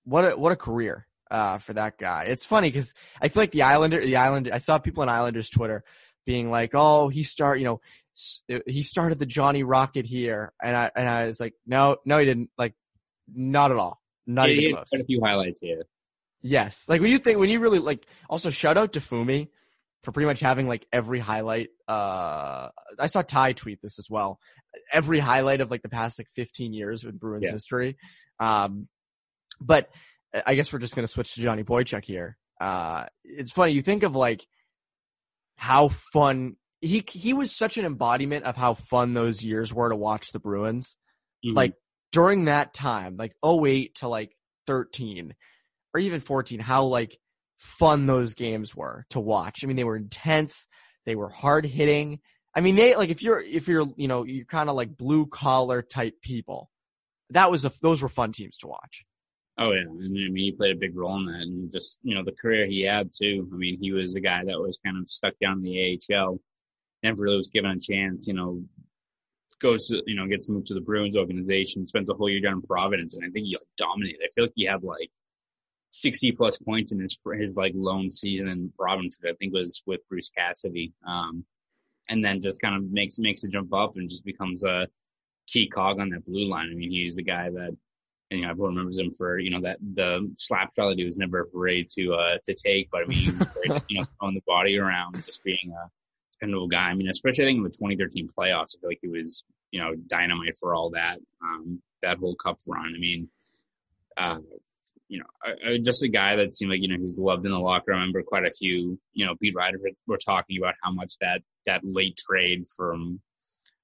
what 0.04 0.24
a 0.24 0.36
what 0.36 0.52
a 0.52 0.56
career 0.56 1.06
uh, 1.30 1.58
for 1.58 1.74
that 1.74 1.98
guy. 1.98 2.24
It's 2.24 2.46
funny 2.46 2.68
because 2.68 2.94
I 3.20 3.28
feel 3.28 3.42
like 3.42 3.52
the 3.52 3.62
Islander, 3.62 4.00
the 4.00 4.16
Islander. 4.16 4.52
I 4.52 4.58
saw 4.58 4.78
people 4.78 5.02
on 5.02 5.08
Islanders 5.08 5.50
Twitter 5.50 5.84
being 6.24 6.50
like, 6.50 6.70
"Oh, 6.74 7.08
he 7.08 7.22
start, 7.22 7.58
you 7.58 7.64
know, 7.64 7.80
he 8.66 8.82
started 8.82 9.18
the 9.18 9.26
Johnny 9.26 9.62
Rocket 9.62 10.06
here," 10.06 10.52
and 10.62 10.76
I 10.76 10.90
and 10.96 11.08
I 11.08 11.26
was 11.26 11.40
like, 11.40 11.54
"No, 11.66 11.96
no, 12.04 12.18
he 12.18 12.24
didn't. 12.24 12.50
Like, 12.56 12.74
not 13.32 13.70
at 13.70 13.76
all. 13.76 14.00
Not 14.26 14.48
yeah, 14.48 14.60
even 14.60 14.74
close." 14.76 14.88
A 14.94 15.04
few 15.04 15.20
highlights 15.22 15.60
here. 15.60 15.82
Yes, 16.42 16.86
like 16.88 17.00
when 17.00 17.10
you 17.10 17.18
think 17.18 17.38
when 17.38 17.50
you 17.50 17.60
really 17.60 17.78
like. 17.78 18.06
Also, 18.28 18.50
shout 18.50 18.78
out 18.78 18.94
to 18.94 19.00
Fumi 19.00 19.48
for 20.02 20.12
pretty 20.12 20.26
much 20.26 20.40
having 20.40 20.66
like 20.66 20.86
every 20.92 21.20
highlight. 21.20 21.68
Uh, 21.86 22.68
I 22.98 23.06
saw 23.06 23.22
Ty 23.22 23.52
tweet 23.52 23.82
this 23.82 23.98
as 23.98 24.08
well. 24.08 24.40
Every 24.92 25.18
highlight 25.18 25.60
of 25.60 25.70
like 25.70 25.82
the 25.82 25.88
past 25.88 26.18
like 26.18 26.28
15 26.34 26.72
years 26.72 27.04
in 27.04 27.18
Bruins 27.18 27.44
yeah. 27.46 27.52
history. 27.52 27.98
Um, 28.40 28.88
but 29.60 29.90
I 30.46 30.54
guess 30.54 30.72
we're 30.72 30.78
just 30.80 30.96
gonna 30.96 31.06
switch 31.06 31.34
to 31.34 31.40
Johnny 31.40 31.62
Boychuk 31.62 32.04
here. 32.04 32.36
Uh, 32.60 33.04
it's 33.24 33.52
funny 33.52 33.72
you 33.72 33.82
think 33.82 34.02
of 34.02 34.16
like 34.16 34.44
how 35.56 35.88
fun 35.88 36.56
he 36.80 37.04
he 37.10 37.32
was 37.32 37.56
such 37.56 37.76
an 37.76 37.84
embodiment 37.84 38.44
of 38.44 38.56
how 38.56 38.74
fun 38.74 39.14
those 39.14 39.44
years 39.44 39.72
were 39.72 39.90
to 39.90 39.96
watch 39.96 40.32
the 40.32 40.38
Bruins. 40.38 40.96
Mm-hmm. 41.44 41.56
Like 41.56 41.74
during 42.12 42.46
that 42.46 42.74
time, 42.74 43.16
like 43.16 43.34
08 43.44 43.94
to 43.96 44.08
like 44.08 44.36
13 44.66 45.34
or 45.94 46.00
even 46.00 46.20
14, 46.20 46.60
how 46.60 46.84
like 46.84 47.18
fun 47.56 48.06
those 48.06 48.34
games 48.34 48.74
were 48.74 49.04
to 49.10 49.20
watch. 49.20 49.60
I 49.62 49.66
mean, 49.66 49.76
they 49.76 49.84
were 49.84 49.96
intense, 49.96 50.66
they 51.06 51.14
were 51.14 51.28
hard 51.28 51.66
hitting. 51.66 52.20
I 52.54 52.60
mean, 52.60 52.74
they 52.74 52.96
like 52.96 53.10
if 53.10 53.22
you're 53.22 53.40
if 53.40 53.68
you're 53.68 53.86
you 53.96 54.08
know 54.08 54.24
you're 54.24 54.44
kind 54.44 54.68
of 54.68 54.76
like 54.76 54.96
blue 54.96 55.26
collar 55.26 55.82
type 55.82 56.14
people, 56.22 56.70
that 57.30 57.50
was 57.50 57.64
a 57.64 57.72
those 57.80 58.02
were 58.02 58.08
fun 58.08 58.32
teams 58.32 58.58
to 58.58 58.68
watch. 58.68 59.04
Oh 59.58 59.72
yeah, 59.72 59.82
and 59.82 60.04
I 60.04 60.30
mean 60.30 60.36
he 60.36 60.52
played 60.52 60.76
a 60.76 60.78
big 60.78 60.96
role 60.96 61.16
in 61.16 61.26
that, 61.26 61.42
and 61.42 61.70
just 61.70 61.98
you 62.02 62.14
know 62.14 62.24
the 62.24 62.32
career 62.32 62.66
he 62.66 62.82
had 62.82 63.10
too. 63.12 63.48
I 63.52 63.56
mean 63.56 63.78
he 63.80 63.92
was 63.92 64.14
a 64.14 64.20
guy 64.20 64.44
that 64.44 64.60
was 64.60 64.78
kind 64.84 64.98
of 64.98 65.08
stuck 65.08 65.34
down 65.40 65.58
in 65.58 65.62
the 65.62 66.00
AHL, 66.14 66.40
never 67.02 67.22
really 67.22 67.36
was 67.36 67.50
given 67.50 67.70
a 67.70 67.80
chance. 67.80 68.26
You 68.26 68.34
know, 68.34 68.62
goes 69.60 69.88
to 69.88 70.02
you 70.06 70.16
know 70.16 70.26
gets 70.26 70.48
moved 70.48 70.68
to 70.68 70.74
the 70.74 70.80
Bruins 70.80 71.16
organization, 71.16 71.86
spends 71.86 72.08
a 72.08 72.14
whole 72.14 72.30
year 72.30 72.40
down 72.40 72.54
in 72.54 72.62
Providence, 72.62 73.14
and 73.14 73.24
I 73.24 73.30
think 73.30 73.46
he 73.46 73.56
like, 73.56 73.66
dominated. 73.76 74.20
I 74.24 74.28
feel 74.34 74.44
like 74.44 74.52
he 74.56 74.64
had 74.64 74.82
like 74.84 75.10
sixty 75.90 76.32
plus 76.32 76.58
points 76.58 76.92
in 76.92 77.00
his 77.00 77.18
his 77.38 77.56
like 77.56 77.72
lone 77.74 78.10
season 78.10 78.48
in 78.48 78.72
Providence, 78.78 79.18
I 79.24 79.32
think 79.38 79.52
was 79.52 79.82
with 79.86 80.00
Bruce 80.08 80.30
Cassidy. 80.36 80.92
Um, 81.06 81.44
and 82.08 82.24
then 82.24 82.40
just 82.40 82.60
kind 82.60 82.76
of 82.76 82.90
makes 82.90 83.18
makes 83.18 83.44
a 83.44 83.48
jump 83.48 83.72
up 83.72 83.96
and 83.96 84.10
just 84.10 84.24
becomes 84.24 84.64
a 84.64 84.88
key 85.46 85.68
cog 85.68 86.00
on 86.00 86.10
that 86.10 86.24
blue 86.24 86.48
line. 86.48 86.70
I 86.70 86.74
mean, 86.74 86.90
he's 86.90 87.18
a 87.18 87.22
guy 87.22 87.50
that 87.50 87.76
and 88.30 88.40
you 88.40 88.46
know, 88.46 88.52
everyone 88.52 88.74
remembers 88.74 88.98
him 88.98 89.10
for 89.10 89.38
you 89.38 89.50
know 89.50 89.60
that 89.62 89.78
the 89.94 90.32
slap 90.38 90.74
shot 90.74 90.88
that 90.88 90.98
he 90.98 91.04
was 91.04 91.18
never 91.18 91.42
afraid 91.42 91.90
to 91.90 92.14
uh 92.14 92.38
to 92.46 92.54
take. 92.54 92.90
But 92.90 93.02
I 93.02 93.06
mean, 93.06 93.18
he 93.18 93.30
was 93.30 93.46
great, 93.48 93.82
you 93.88 94.00
know, 94.00 94.06
throwing 94.18 94.34
the 94.34 94.42
body 94.46 94.78
around, 94.78 95.16
just 95.16 95.42
being 95.42 95.72
a 95.72 95.90
dependable 96.32 96.68
guy. 96.68 96.90
I 96.90 96.94
mean, 96.94 97.08
especially 97.08 97.44
I 97.44 97.48
think 97.48 97.58
in 97.58 97.64
the 97.64 97.70
2013 97.70 98.30
playoffs, 98.36 98.76
I 98.76 98.80
feel 98.80 98.90
like 98.90 98.98
he 99.02 99.08
was 99.08 99.44
you 99.72 99.80
know 99.80 99.94
dynamite 99.94 100.56
for 100.58 100.74
all 100.74 100.90
that 100.90 101.18
um 101.42 101.82
that 102.02 102.18
whole 102.18 102.36
cup 102.36 102.58
run. 102.66 102.92
I 102.96 102.98
mean, 102.98 103.28
uh, 104.16 104.38
you 105.08 105.18
know, 105.18 105.26
I, 105.42 105.72
I, 105.72 105.78
just 105.78 106.02
a 106.02 106.08
guy 106.08 106.36
that 106.36 106.54
seemed 106.54 106.70
like 106.70 106.80
you 106.82 106.88
know 106.88 107.02
who's 107.02 107.18
loved 107.18 107.44
in 107.46 107.52
the 107.52 107.58
locker. 107.58 107.92
I 107.92 107.96
remember 107.96 108.22
quite 108.22 108.46
a 108.46 108.52
few 108.52 108.98
you 109.12 109.26
know 109.26 109.34
beat 109.40 109.56
writers 109.56 109.82
were, 109.82 109.90
were 110.06 110.18
talking 110.18 110.58
about 110.58 110.74
how 110.82 110.92
much 110.92 111.14
that 111.20 111.42
that 111.66 111.80
late 111.82 112.16
trade 112.16 112.66
from 112.76 113.20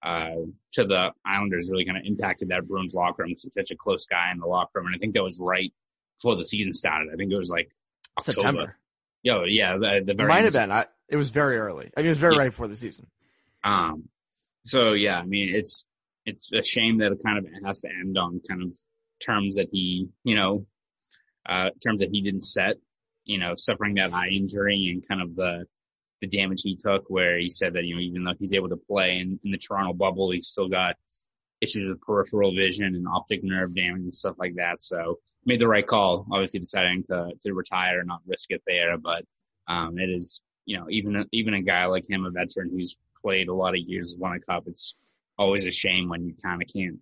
uh, 0.06 0.46
to 0.74 0.84
the 0.84 1.10
Islanders 1.24 1.68
really 1.70 1.84
kind 1.84 1.98
of 1.98 2.04
impacted 2.06 2.48
that 2.50 2.66
Bruins 2.68 2.94
locker 2.94 3.24
room. 3.24 3.34
Such 3.36 3.70
a 3.72 3.76
close 3.76 4.06
guy 4.06 4.30
in 4.32 4.38
the 4.38 4.46
locker 4.46 4.78
room, 4.78 4.86
and 4.86 4.94
I 4.94 4.98
think 4.98 5.14
that 5.14 5.22
was 5.22 5.38
right 5.40 5.72
before 6.18 6.36
the 6.36 6.44
season 6.44 6.72
started. 6.72 7.08
I 7.12 7.16
think 7.16 7.32
it 7.32 7.36
was 7.36 7.50
like 7.50 7.70
October. 8.18 8.40
September. 8.40 8.78
Yo, 9.22 9.44
yeah, 9.44 9.76
the, 9.76 10.02
the 10.04 10.14
very 10.14 10.28
might 10.28 10.44
have 10.44 10.52
been. 10.52 10.70
I, 10.70 10.86
it 11.08 11.16
was 11.16 11.30
very 11.30 11.56
early. 11.56 11.90
I 11.96 12.00
mean, 12.00 12.06
it 12.06 12.10
was 12.10 12.18
very 12.18 12.34
yeah. 12.34 12.42
right 12.42 12.50
before 12.50 12.68
the 12.68 12.76
season. 12.76 13.08
Um, 13.64 14.08
So 14.66 14.92
yeah, 14.94 15.18
I 15.18 15.24
mean, 15.24 15.54
it's 15.54 15.86
it's 16.24 16.50
a 16.52 16.62
shame 16.62 16.98
that 16.98 17.12
it 17.12 17.20
kind 17.24 17.38
of 17.38 17.46
has 17.64 17.82
to 17.82 17.88
end 17.88 18.18
on 18.18 18.40
kind 18.48 18.62
of 18.62 18.76
terms 19.24 19.54
that 19.54 19.68
he, 19.70 20.08
you 20.24 20.34
know, 20.34 20.66
uh, 21.48 21.70
terms 21.82 22.00
that 22.00 22.10
he 22.10 22.20
didn't 22.20 22.44
set. 22.44 22.76
You 23.24 23.38
know, 23.38 23.54
suffering 23.56 23.94
that 23.94 24.12
eye 24.12 24.28
injury 24.28 24.90
and 24.92 25.06
kind 25.06 25.22
of 25.22 25.34
the 25.34 25.66
the 26.20 26.26
damage 26.26 26.62
he 26.62 26.76
took, 26.76 27.04
where 27.08 27.38
he 27.38 27.48
said 27.48 27.74
that 27.74 27.84
you 27.84 27.94
know 27.94 28.00
even 28.00 28.24
though 28.24 28.34
he's 28.38 28.52
able 28.52 28.68
to 28.68 28.76
play 28.76 29.18
in, 29.18 29.38
in 29.44 29.50
the 29.50 29.58
Toronto 29.58 29.92
bubble, 29.92 30.30
he's 30.30 30.48
still 30.48 30.68
got 30.68 30.96
issues 31.60 31.88
with 31.88 32.00
peripheral 32.00 32.54
vision 32.54 32.94
and 32.94 33.06
optic 33.08 33.42
nerve 33.42 33.74
damage 33.74 34.02
and 34.02 34.14
stuff 34.14 34.36
like 34.38 34.54
that. 34.56 34.80
So 34.80 35.18
made 35.44 35.60
the 35.60 35.68
right 35.68 35.86
call, 35.86 36.26
obviously 36.30 36.60
deciding 36.60 37.04
to 37.04 37.30
to 37.40 37.54
retire 37.54 38.00
and 38.00 38.08
not 38.08 38.20
risk 38.26 38.50
it 38.50 38.62
there. 38.66 38.98
But 38.98 39.24
um, 39.68 39.98
it 39.98 40.10
is, 40.10 40.42
you 40.64 40.78
know, 40.78 40.86
even 40.90 41.24
even 41.32 41.54
a 41.54 41.62
guy 41.62 41.86
like 41.86 42.08
him, 42.08 42.26
a 42.26 42.30
veteran 42.30 42.70
who's 42.70 42.96
played 43.22 43.48
a 43.48 43.54
lot 43.54 43.74
of 43.74 43.80
years, 43.80 44.16
won 44.18 44.36
a 44.36 44.40
cup. 44.40 44.64
It's 44.66 44.94
always 45.38 45.66
a 45.66 45.70
shame 45.70 46.08
when 46.08 46.24
you 46.24 46.34
kind 46.42 46.62
of 46.62 46.68
can't 46.68 46.98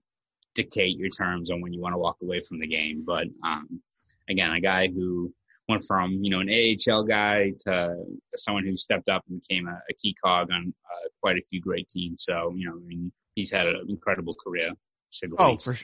dictate 0.55 0.97
your 0.97 1.11
terms 1.11 1.51
on 1.51 1.61
when 1.61 1.73
you 1.73 1.81
want 1.81 1.95
to 1.95 1.99
walk 1.99 2.19
away 2.23 2.41
from 2.41 2.61
the 2.61 2.67
game. 2.67 3.05
But 3.05 3.27
um, 3.43 3.81
again, 4.29 4.51
a 4.51 4.61
guy 4.61 4.89
who 4.89 5.33
went 5.69 5.83
from 5.87 6.19
you 6.23 6.31
know 6.31 6.41
an 6.41 6.51
AHL 6.51 7.05
guy 7.05 7.53
to 7.61 7.95
someone 8.35 8.65
who 8.65 8.77
stepped 8.77 9.09
up 9.09 9.23
and 9.29 9.41
became 9.41 9.67
a, 9.67 9.81
a 9.91 9.95
key 9.95 10.15
cog 10.23 10.49
on 10.53 10.75
uh, 10.85 11.09
quite 11.21 11.37
a 11.37 11.43
few 11.49 11.61
great 11.61 11.89
teams. 11.89 12.25
So 12.25 12.53
you 12.57 12.69
know, 12.69 12.77
I 12.77 12.87
mean, 12.87 13.13
he's 13.35 13.51
had 13.51 13.67
an 13.67 13.87
incredible 13.89 14.35
career. 14.35 14.71
Oh, 15.39 15.53
least. 15.53 15.65
for 15.65 15.77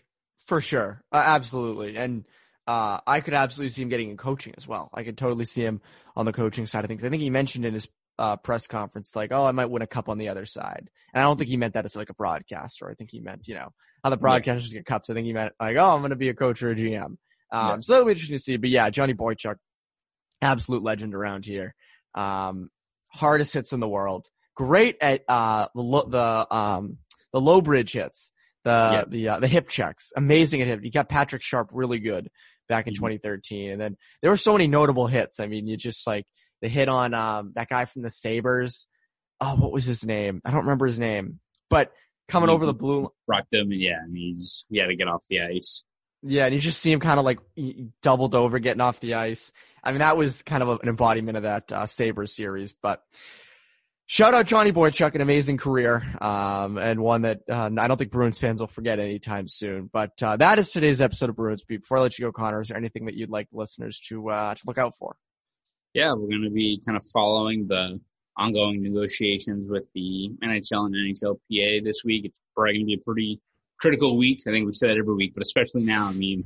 for 0.46 0.60
sure, 0.60 1.02
uh, 1.12 1.22
absolutely, 1.24 1.96
and. 1.96 2.24
Uh, 2.66 3.00
I 3.04 3.20
could 3.20 3.34
absolutely 3.34 3.70
see 3.70 3.82
him 3.82 3.88
getting 3.88 4.10
in 4.10 4.16
coaching 4.16 4.54
as 4.56 4.68
well. 4.68 4.90
I 4.94 5.02
could 5.02 5.18
totally 5.18 5.46
see 5.46 5.62
him 5.62 5.80
on 6.14 6.24
the 6.24 6.32
coaching 6.32 6.66
side 6.66 6.84
of 6.84 6.88
things. 6.88 7.02
I 7.02 7.08
think 7.08 7.20
he 7.20 7.30
mentioned 7.30 7.64
in 7.64 7.74
his 7.74 7.88
uh, 8.20 8.36
press 8.36 8.66
conference, 8.68 9.16
like, 9.16 9.32
oh, 9.32 9.46
I 9.46 9.52
might 9.52 9.70
win 9.70 9.82
a 9.82 9.86
cup 9.86 10.08
on 10.08 10.18
the 10.18 10.28
other 10.28 10.44
side. 10.44 10.90
And 11.12 11.22
I 11.22 11.26
don't 11.26 11.38
think 11.38 11.48
he 11.48 11.56
meant 11.56 11.74
that 11.74 11.86
as 11.86 11.96
like 11.96 12.10
a 12.10 12.14
broadcaster. 12.14 12.88
I 12.88 12.94
think 12.94 13.10
he 13.10 13.20
meant, 13.20 13.48
you 13.48 13.54
know, 13.54 13.70
how 14.04 14.10
the 14.10 14.18
broadcasters 14.18 14.68
yeah. 14.68 14.78
get 14.78 14.86
cups. 14.86 15.10
I 15.10 15.14
think 15.14 15.26
he 15.26 15.32
meant 15.32 15.54
like, 15.58 15.76
oh, 15.76 15.94
I'm 15.94 16.00
going 16.00 16.10
to 16.10 16.16
be 16.16 16.28
a 16.28 16.34
coach 16.34 16.62
or 16.62 16.70
a 16.70 16.76
GM. 16.76 17.04
Um, 17.04 17.16
yeah. 17.50 17.80
so 17.80 17.92
that'll 17.94 18.06
be 18.06 18.12
interesting 18.12 18.36
to 18.36 18.42
see. 18.42 18.58
But 18.58 18.70
yeah, 18.70 18.90
Johnny 18.90 19.14
Boychuk, 19.14 19.56
absolute 20.42 20.82
legend 20.82 21.14
around 21.14 21.46
here. 21.46 21.74
Um, 22.14 22.68
hardest 23.08 23.54
hits 23.54 23.72
in 23.72 23.80
the 23.80 23.88
world. 23.88 24.26
Great 24.56 24.96
at, 25.00 25.22
uh, 25.28 25.68
the, 25.74 26.04
the, 26.08 26.54
um, 26.54 26.98
the 27.32 27.40
low 27.40 27.60
bridge 27.60 27.92
hits, 27.92 28.30
the, 28.64 28.70
yeah. 28.70 29.04
the, 29.08 29.28
uh, 29.28 29.40
the 29.40 29.48
hip 29.48 29.68
checks. 29.68 30.12
Amazing 30.16 30.62
at 30.62 30.66
hip. 30.66 30.80
You 30.82 30.90
got 30.90 31.08
Patrick 31.08 31.42
Sharp 31.42 31.70
really 31.72 31.98
good 31.98 32.30
back 32.68 32.86
in 32.86 32.94
mm-hmm. 32.94 33.04
2013. 33.04 33.70
And 33.70 33.80
then 33.80 33.96
there 34.22 34.30
were 34.30 34.36
so 34.36 34.52
many 34.52 34.66
notable 34.66 35.06
hits. 35.06 35.40
I 35.40 35.46
mean, 35.46 35.66
you 35.66 35.76
just 35.76 36.06
like, 36.06 36.26
the 36.60 36.68
hit 36.68 36.88
on 36.88 37.14
um, 37.14 37.52
that 37.54 37.68
guy 37.68 37.84
from 37.84 38.02
the 38.02 38.10
Sabres. 38.10 38.86
Oh, 39.40 39.56
what 39.56 39.72
was 39.72 39.86
his 39.86 40.04
name? 40.04 40.42
I 40.44 40.50
don't 40.50 40.60
remember 40.60 40.86
his 40.86 41.00
name. 41.00 41.40
But 41.68 41.92
coming 42.28 42.50
over 42.50 42.66
the 42.66 42.74
blue, 42.74 43.08
rocked 43.26 43.52
him. 43.52 43.72
Yeah, 43.72 44.00
and 44.02 44.16
he's 44.16 44.66
he 44.68 44.78
had 44.78 44.88
to 44.88 44.96
get 44.96 45.08
off 45.08 45.24
the 45.30 45.40
ice. 45.40 45.84
Yeah, 46.22 46.44
and 46.44 46.54
you 46.54 46.60
just 46.60 46.80
see 46.80 46.92
him 46.92 47.00
kind 47.00 47.18
of 47.18 47.24
like 47.24 47.38
doubled 48.02 48.34
over, 48.34 48.58
getting 48.58 48.82
off 48.82 49.00
the 49.00 49.14
ice. 49.14 49.52
I 49.82 49.92
mean, 49.92 50.00
that 50.00 50.16
was 50.16 50.42
kind 50.42 50.62
of 50.62 50.80
an 50.82 50.88
embodiment 50.88 51.36
of 51.36 51.42
that 51.44 51.72
uh, 51.72 51.86
Sabres 51.86 52.34
series. 52.34 52.74
But 52.80 53.02
shout 54.06 54.34
out 54.34 54.46
Johnny 54.46 54.72
Boychuk, 54.72 55.14
an 55.14 55.20
amazing 55.20 55.56
career, 55.56 56.02
um, 56.20 56.78
and 56.78 57.00
one 57.00 57.22
that 57.22 57.40
uh, 57.50 57.70
I 57.78 57.88
don't 57.88 57.96
think 57.96 58.10
Bruins 58.10 58.38
fans 58.38 58.60
will 58.60 58.66
forget 58.66 58.98
anytime 58.98 59.48
soon. 59.48 59.90
But 59.92 60.22
uh, 60.22 60.36
that 60.36 60.58
is 60.58 60.70
today's 60.70 61.00
episode 61.00 61.30
of 61.30 61.36
Bruins 61.36 61.64
Beat. 61.64 61.82
Before 61.82 61.98
I 61.98 62.02
let 62.02 62.18
you 62.18 62.26
go, 62.26 62.32
Connor, 62.32 62.60
is 62.60 62.68
there 62.68 62.76
anything 62.76 63.06
that 63.06 63.14
you'd 63.14 63.30
like 63.30 63.48
listeners 63.52 64.00
to 64.08 64.28
uh, 64.30 64.54
to 64.54 64.62
look 64.66 64.78
out 64.78 64.94
for? 64.96 65.16
yeah, 65.94 66.12
we're 66.12 66.28
going 66.28 66.44
to 66.44 66.50
be 66.50 66.80
kind 66.84 66.96
of 66.96 67.04
following 67.06 67.66
the 67.66 68.00
ongoing 68.36 68.82
negotiations 68.82 69.68
with 69.68 69.90
the 69.94 70.30
NHL 70.42 70.86
and 70.86 70.94
NHLPA 70.94 71.84
this 71.84 72.04
week. 72.04 72.26
It's 72.26 72.40
probably 72.54 72.74
going 72.74 72.82
to 72.82 72.86
be 72.86 72.94
a 72.94 73.04
pretty 73.04 73.40
critical 73.80 74.16
week. 74.16 74.42
I 74.46 74.50
think 74.50 74.66
we 74.66 74.72
say 74.72 74.88
that 74.88 74.98
every 74.98 75.14
week, 75.14 75.34
but 75.34 75.42
especially 75.42 75.82
now. 75.82 76.08
I 76.08 76.12
mean, 76.12 76.44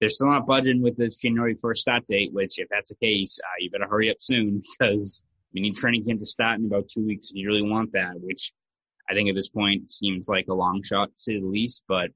they're 0.00 0.08
still 0.08 0.28
not 0.28 0.46
budging 0.46 0.82
with 0.82 0.96
this 0.96 1.16
January 1.16 1.54
1st 1.54 1.76
start 1.76 2.06
date, 2.08 2.32
which 2.32 2.58
if 2.58 2.68
that's 2.70 2.88
the 2.88 2.94
case, 2.96 3.38
uh, 3.44 3.56
you 3.58 3.70
better 3.70 3.86
hurry 3.88 4.10
up 4.10 4.16
soon 4.18 4.62
because 4.78 5.22
we 5.52 5.60
need 5.60 5.76
training 5.76 6.04
camp 6.04 6.20
to 6.20 6.26
start 6.26 6.58
in 6.58 6.66
about 6.66 6.88
two 6.88 7.04
weeks 7.04 7.30
if 7.30 7.36
you 7.36 7.46
really 7.46 7.68
want 7.68 7.92
that, 7.92 8.14
which 8.20 8.52
I 9.08 9.14
think 9.14 9.28
at 9.28 9.34
this 9.34 9.48
point 9.48 9.90
seems 9.90 10.28
like 10.28 10.46
a 10.48 10.54
long 10.54 10.82
shot 10.82 11.10
to 11.24 11.40
the 11.40 11.46
least. 11.46 11.82
But 11.86 12.10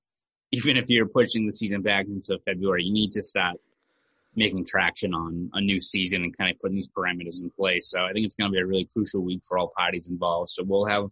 even 0.52 0.76
if 0.76 0.88
you're 0.88 1.08
pushing 1.08 1.46
the 1.46 1.52
season 1.52 1.82
back 1.82 2.06
into 2.06 2.38
February, 2.46 2.84
you 2.84 2.92
need 2.92 3.12
to 3.12 3.22
start 3.22 3.56
making 4.36 4.64
traction 4.64 5.14
on 5.14 5.50
a 5.52 5.60
new 5.60 5.80
season 5.80 6.22
and 6.22 6.36
kind 6.36 6.52
of 6.52 6.60
putting 6.60 6.76
these 6.76 6.88
parameters 6.88 7.40
in 7.40 7.50
place. 7.50 7.88
So 7.88 8.04
I 8.04 8.12
think 8.12 8.24
it's 8.24 8.34
going 8.34 8.50
to 8.50 8.54
be 8.54 8.60
a 8.60 8.66
really 8.66 8.88
crucial 8.92 9.22
week 9.22 9.42
for 9.46 9.58
all 9.58 9.72
parties 9.76 10.06
involved. 10.06 10.50
So 10.50 10.64
we'll 10.64 10.86
have 10.86 11.06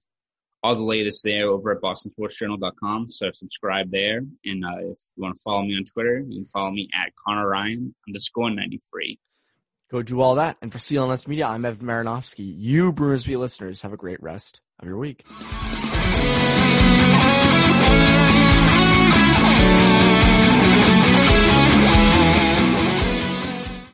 all 0.63 0.75
the 0.75 0.83
latest 0.83 1.25
there 1.25 1.49
over 1.49 1.73
at 1.73 1.81
bostonsportsjournal.com. 1.81 3.11
So 3.11 3.31
subscribe 3.33 3.91
there. 3.91 4.23
And 4.45 4.65
uh, 4.65 4.79
if 4.79 4.99
you 5.17 5.23
want 5.23 5.37
to 5.37 5.43
follow 5.43 5.63
me 5.63 5.77
on 5.77 5.85
Twitter, 5.85 6.21
you 6.27 6.37
can 6.37 6.45
follow 6.45 6.71
me 6.71 6.89
at 6.95 7.13
Connor 7.27 7.49
Ryan 7.49 7.95
underscore 8.09 8.51
93. 8.51 9.19
Go 9.91 10.03
do 10.03 10.21
all 10.21 10.37
that. 10.37 10.57
And 10.63 10.73
for 10.73 10.79
CLNS 10.79 11.29
Media, 11.29 11.47
I'm 11.47 11.65
Evan 11.65 11.87
Marinofsky. 11.87 12.55
You 12.57 12.93
Bruins 12.93 13.27
Beat 13.27 13.37
listeners 13.37 13.83
have 13.83 13.93
a 13.93 13.97
great 13.99 14.23
rest 14.23 14.61
of 14.79 14.89
your 14.89 14.97
week. 14.97 15.25